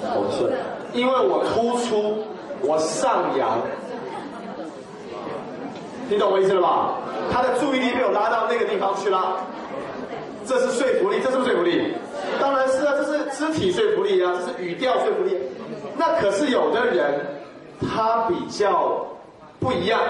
[0.01, 0.51] 红色，
[0.93, 2.19] 因为我突出，
[2.63, 3.59] 我上扬。
[6.09, 6.95] 你懂我意思了吧？
[7.33, 9.37] 他的注意力被我拉到那个地方去了，
[10.51, 11.95] 这是说服力，这是不是说服力？
[12.41, 15.39] 当然是啊，这是肢体说服力啊，这是语调说服力。
[15.97, 17.25] 那可是有的人
[17.81, 19.07] 他比较
[19.61, 20.01] 不一样。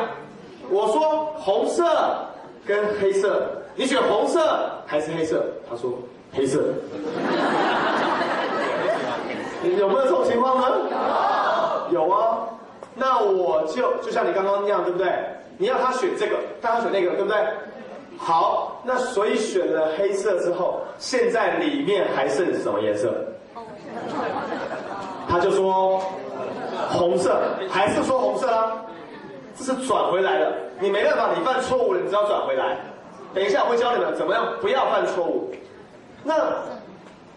[0.70, 1.84] 我说红色
[2.66, 5.45] 跟黑色，你选红色还是黑色？
[5.68, 5.93] 他说
[6.32, 6.59] 黑色。
[9.78, 10.66] 有没有这种情况呢？
[11.91, 12.49] 有，啊。
[12.95, 15.12] 那我就就像你刚刚那样，对不对？
[15.59, 17.36] 你要他选这个，但他选那个，对不对？
[18.22, 23.14] 好，那所以选了黑色之后，现在里面还剩什么颜色？
[25.26, 25.98] 他就说
[26.90, 27.40] 红色，
[27.70, 28.76] 还是说红色啊？
[29.56, 32.76] 这是转回来的，你没办法，你犯错误了，你只要转回来。
[33.32, 35.50] 等一下我会教你们怎么样不要犯错误。
[36.22, 36.34] 那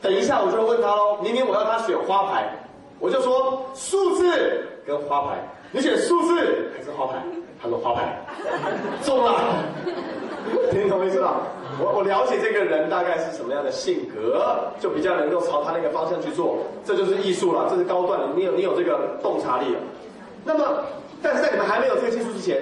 [0.01, 2.43] 等一下我就会问他喽，明明我要他选花牌，
[2.99, 5.37] 我就说数字跟花牌，
[5.71, 6.35] 你选数字
[6.77, 7.23] 还是花牌？
[7.61, 8.19] 他说花牌，
[9.03, 9.33] 中了，
[10.71, 11.41] 听懂意思吧？
[11.79, 19.79] 我我了解这个人大概是什么样的性格，就比较能够朝他那个方向去做，这就是艺术了，这是高段，你有你有这个洞察力了。
[20.45, 20.83] 那么，
[21.21, 22.61] 但是在你们还没有这个技术之前，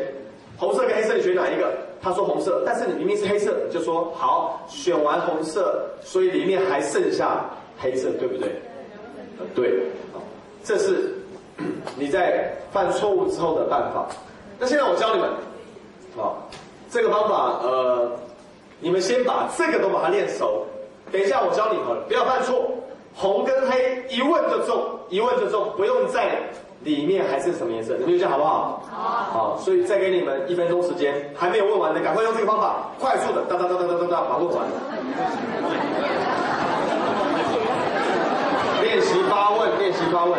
[0.58, 1.72] 红色跟黑色你选哪一个？
[2.04, 7.46] 他说红色，但是你明明是黑色，你就说好，选完红色，所以里面还剩下
[7.78, 8.60] 黑色，对不对？
[9.54, 9.84] 对，
[10.64, 11.14] 这是
[11.96, 14.08] 你在犯错误之后的办法。
[14.58, 15.30] 那现在我教你们，
[16.18, 16.34] 啊，
[16.92, 18.12] 这个方法，呃，
[18.82, 20.68] 你们先把这个都把它练熟。
[21.10, 22.70] 等一下我教你们，不要犯错。
[23.16, 26.38] 红跟黑一问就中，一问就中，不用在
[26.84, 28.84] 里面还是什么颜色，你们这样好不好？
[28.92, 29.00] 好。
[29.32, 34.68] 好，所以再给你们一分钟时间，还没有问完的，赶快用这个方法，快速的哒哒哒哒哒哒哒把它问完。
[38.84, 40.38] 练习发问，练习发问。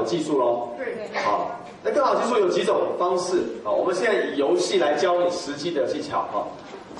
[0.00, 0.68] 的技术喽。
[0.76, 1.08] 对。
[1.22, 1.50] 好。
[1.82, 3.72] 那更好技术有几种方式啊？
[3.72, 6.44] 我们现在以游戏来教你实际的技巧啊。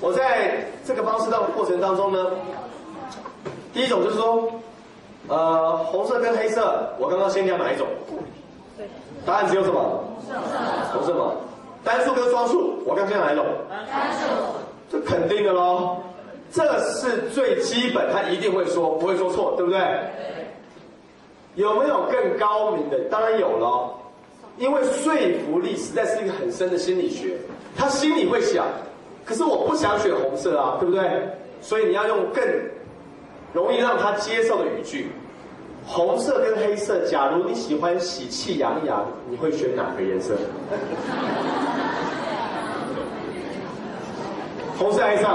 [0.01, 2.29] 我在这个方式的过程当中呢，
[3.75, 4.51] 第一种就是说，
[5.29, 7.87] 呃，红色跟黑色，我刚刚先讲哪一种？
[8.79, 8.89] 对。
[9.27, 10.03] 答案只有什么？
[10.27, 10.99] 红色。
[10.99, 11.33] 红色嘛。
[11.85, 13.45] 单数跟双数，我刚讲哪一种？
[13.69, 14.27] 单数。
[14.91, 15.99] 这肯定的喽，
[16.51, 19.79] 这是最基本，他一定会说，不会说错，对不对？
[19.79, 20.40] 对。
[21.55, 22.99] 有没有更高明的？
[23.11, 23.91] 当然有了。
[24.59, 25.15] 因为说
[25.47, 27.39] 服力实在是一个很深的心理学，
[27.77, 28.67] 他心里会想，
[29.25, 31.03] 可是我不想选红色啊，对不对？
[31.63, 32.45] 所以你要用更
[33.55, 35.13] 容易让他接受的语句。
[35.87, 40.35] 红色跟黑色，假如你喜欢喜气洋洋，你会选哪个颜色？
[44.77, 45.27] 红色、黑色，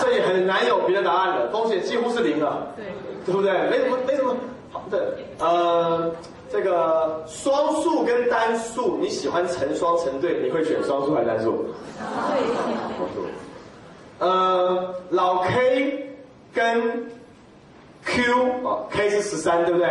[0.00, 2.84] 这也很难有别的答案了，风险几乎是零了，对，
[3.26, 3.52] 对不对？
[3.70, 4.36] 没什么，没什么。
[4.74, 6.12] 好的，呃。
[6.52, 11.66] 这个双数跟单数，你喜欢成双成对，你会选双数还是单数？
[12.96, 13.26] 双数。
[14.20, 16.10] 呃，老 K
[16.52, 17.10] 跟
[18.04, 19.88] Q 啊，K 是十三，对不对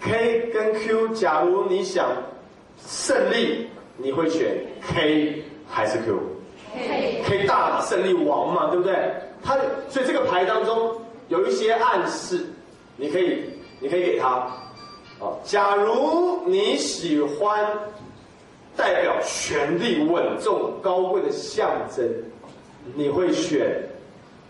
[0.00, 2.06] ？K 跟 Q，假如你想
[2.86, 3.68] 胜利，
[3.98, 7.22] 你会选 K 还是 Q？K。
[7.26, 8.94] K 大胜利王嘛，对不对？
[9.42, 9.58] 他
[9.90, 10.96] 所以这个牌当中
[11.28, 12.46] 有一些暗示，
[12.96, 13.49] 你可以
[13.80, 14.46] 你可以给他。
[15.18, 17.66] 啊，假如你喜欢
[18.74, 22.08] 代表权力稳重高贵的象征，
[22.94, 23.82] 你会选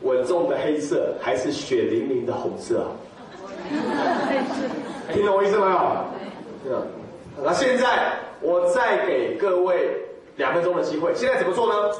[0.03, 2.87] 稳重的黑色还是血淋淋的红色啊？
[5.12, 5.81] 听懂我意思没有？
[6.62, 6.83] 对啊。
[7.43, 9.91] 那现在我再给各位
[10.37, 11.91] 两分钟的机会，现在怎么做呢？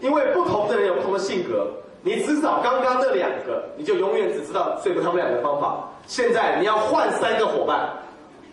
[0.00, 1.68] 因为不同的人有不同的性格，
[2.02, 5.90] 你只找刚刚那两个，你就永远只知道说服他们两个方法。
[6.08, 7.86] 现在你要换三个伙伴，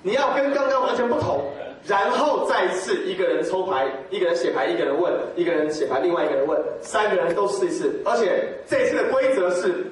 [0.03, 1.41] 你要跟刚刚完全不同，
[1.87, 7.89] 然后再一次一个人抽牌，一个人写牌，一个人问，一个人写牌，另外一个人问，三个人都试一试。
[8.03, 9.85] 而且这次的规则是。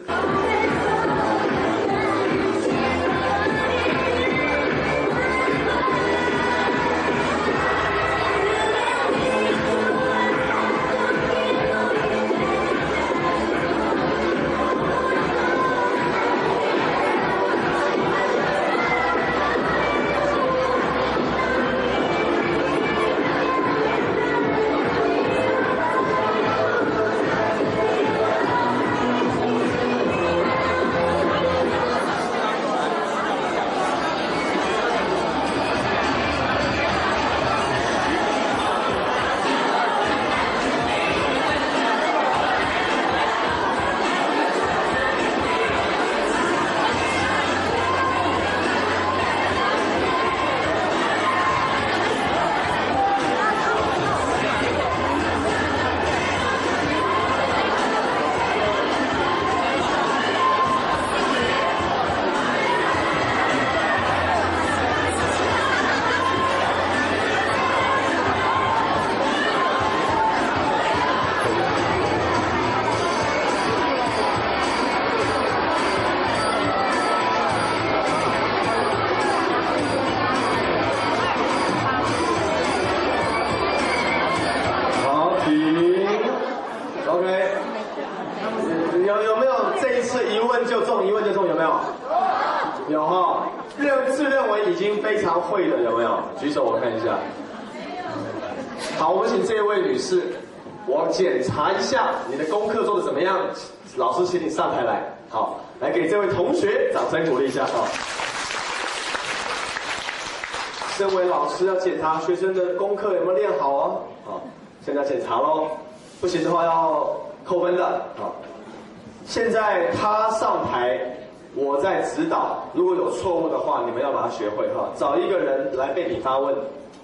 [124.96, 126.56] 找一个人来被你发问，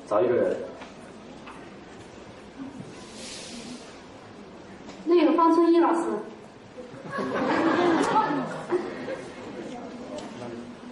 [0.08, 0.56] 找一个人。
[5.06, 6.02] 那个方春一老师，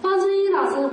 [0.02, 0.90] 方春一老师，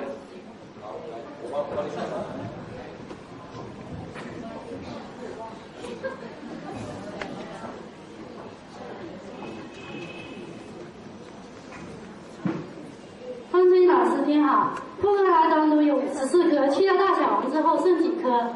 [13.51, 18.51] 方春一老师您好，扑克牌当中有十四颗，去掉大小王之后剩几颗？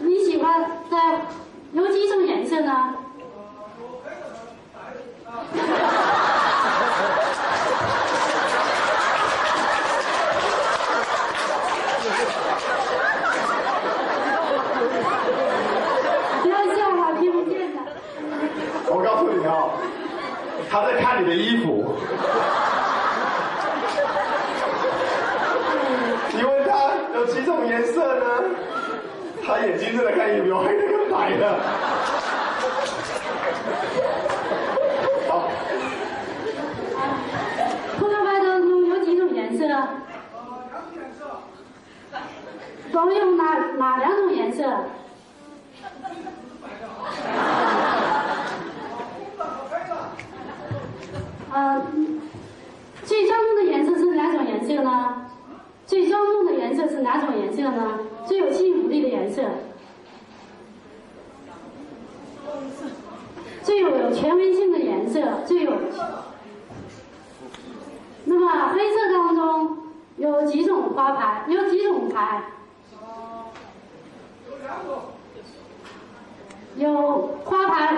[0.00, 1.22] 你喜欢在
[1.72, 2.96] 有几种颜色呢？
[16.42, 17.80] 不要笑了，听不见的。
[18.86, 19.70] 我告诉你哦，
[20.68, 21.94] 他在看你的衣服。
[26.32, 28.26] 你问他有几种颜色呢？
[29.44, 31.58] 他眼睛真的看衣服，有黑的跟白的。
[35.28, 35.50] 好，
[37.98, 39.66] 扑克牌当中有几种颜色？
[42.92, 44.62] 总有哪哪两种颜色？
[51.52, 51.82] 呃，
[53.04, 55.26] 最庄重的颜色是哪种颜色呢？
[55.86, 57.98] 最庄重的颜色是哪种颜色呢？
[58.24, 59.42] 最有幸福力的颜色？
[63.62, 65.20] 最有权威性的颜色？
[65.44, 65.72] 最有
[68.24, 69.78] 那么黑色当中
[70.16, 71.44] 有几种花牌？
[71.48, 72.44] 有几种牌？
[76.76, 77.96] 有花牌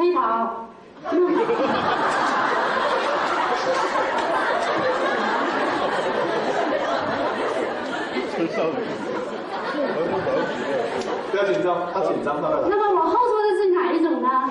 [0.00, 0.20] 黑桃。
[11.30, 12.56] 不要紧张，他紧张，他来。
[12.66, 14.50] 那么往后说的是哪一种呢？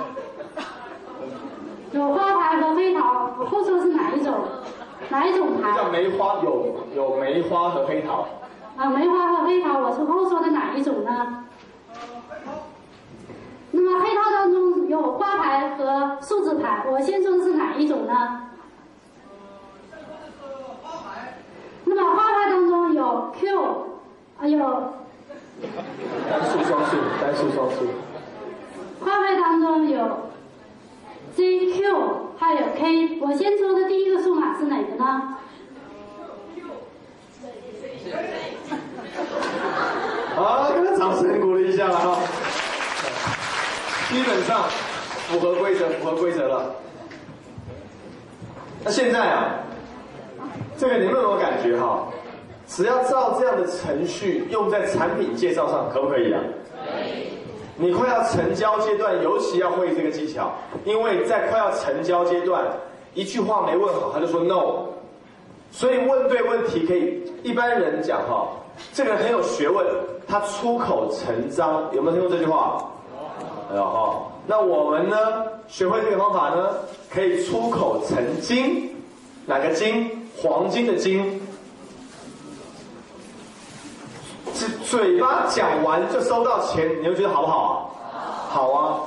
[1.93, 4.35] 有花牌和黑桃，我后说是哪一种？
[5.09, 5.75] 哪一种牌？
[5.75, 8.27] 叫梅花，有有梅花和黑桃。
[8.77, 11.45] 啊，梅花和黑桃，我是后说的哪一种呢？
[13.71, 18.49] 那么黑桃当中有花牌和数字牌，我先说的是哪一种呢？
[21.85, 23.61] 那么花牌当中有 Q，
[24.39, 24.93] 啊有
[26.27, 27.87] 单数双数，单数双数。
[28.99, 30.31] 花牌当中有
[31.35, 35.37] J、Q 还有 K，我先抽的第一个数码是哪个呢？
[40.35, 42.19] 好，给他掌声鼓励一下了哈。
[44.09, 44.63] 基本上
[45.29, 46.75] 符合规则，符合规则了。
[48.83, 49.59] 那现在啊，
[50.75, 52.07] 这个你们有没有感觉哈？
[52.67, 56.41] 只要照这样的程序用在产品介绍上，可不可以啊？
[56.73, 57.29] 可以。
[57.77, 60.51] 你快要成交阶段，尤其要会这个技巧，
[60.83, 62.65] 因为在快要成交阶段，
[63.13, 64.85] 一句话没问好，他就说 no。
[65.71, 68.47] 所以问对问题可以，一般人讲哈，
[68.93, 69.85] 这个人很有学问，
[70.27, 72.83] 他出口成章，有没有听过这句话？
[73.75, 73.83] 有。
[73.83, 75.15] 哈，那我们呢，
[75.67, 76.73] 学会这个方法呢，
[77.07, 78.95] 可以出口成金，
[79.45, 80.27] 哪个金？
[80.41, 81.39] 黄金的金。
[84.51, 87.95] 嘴嘴巴讲完就收到钱，你们觉得好不好？
[88.49, 88.99] 好啊。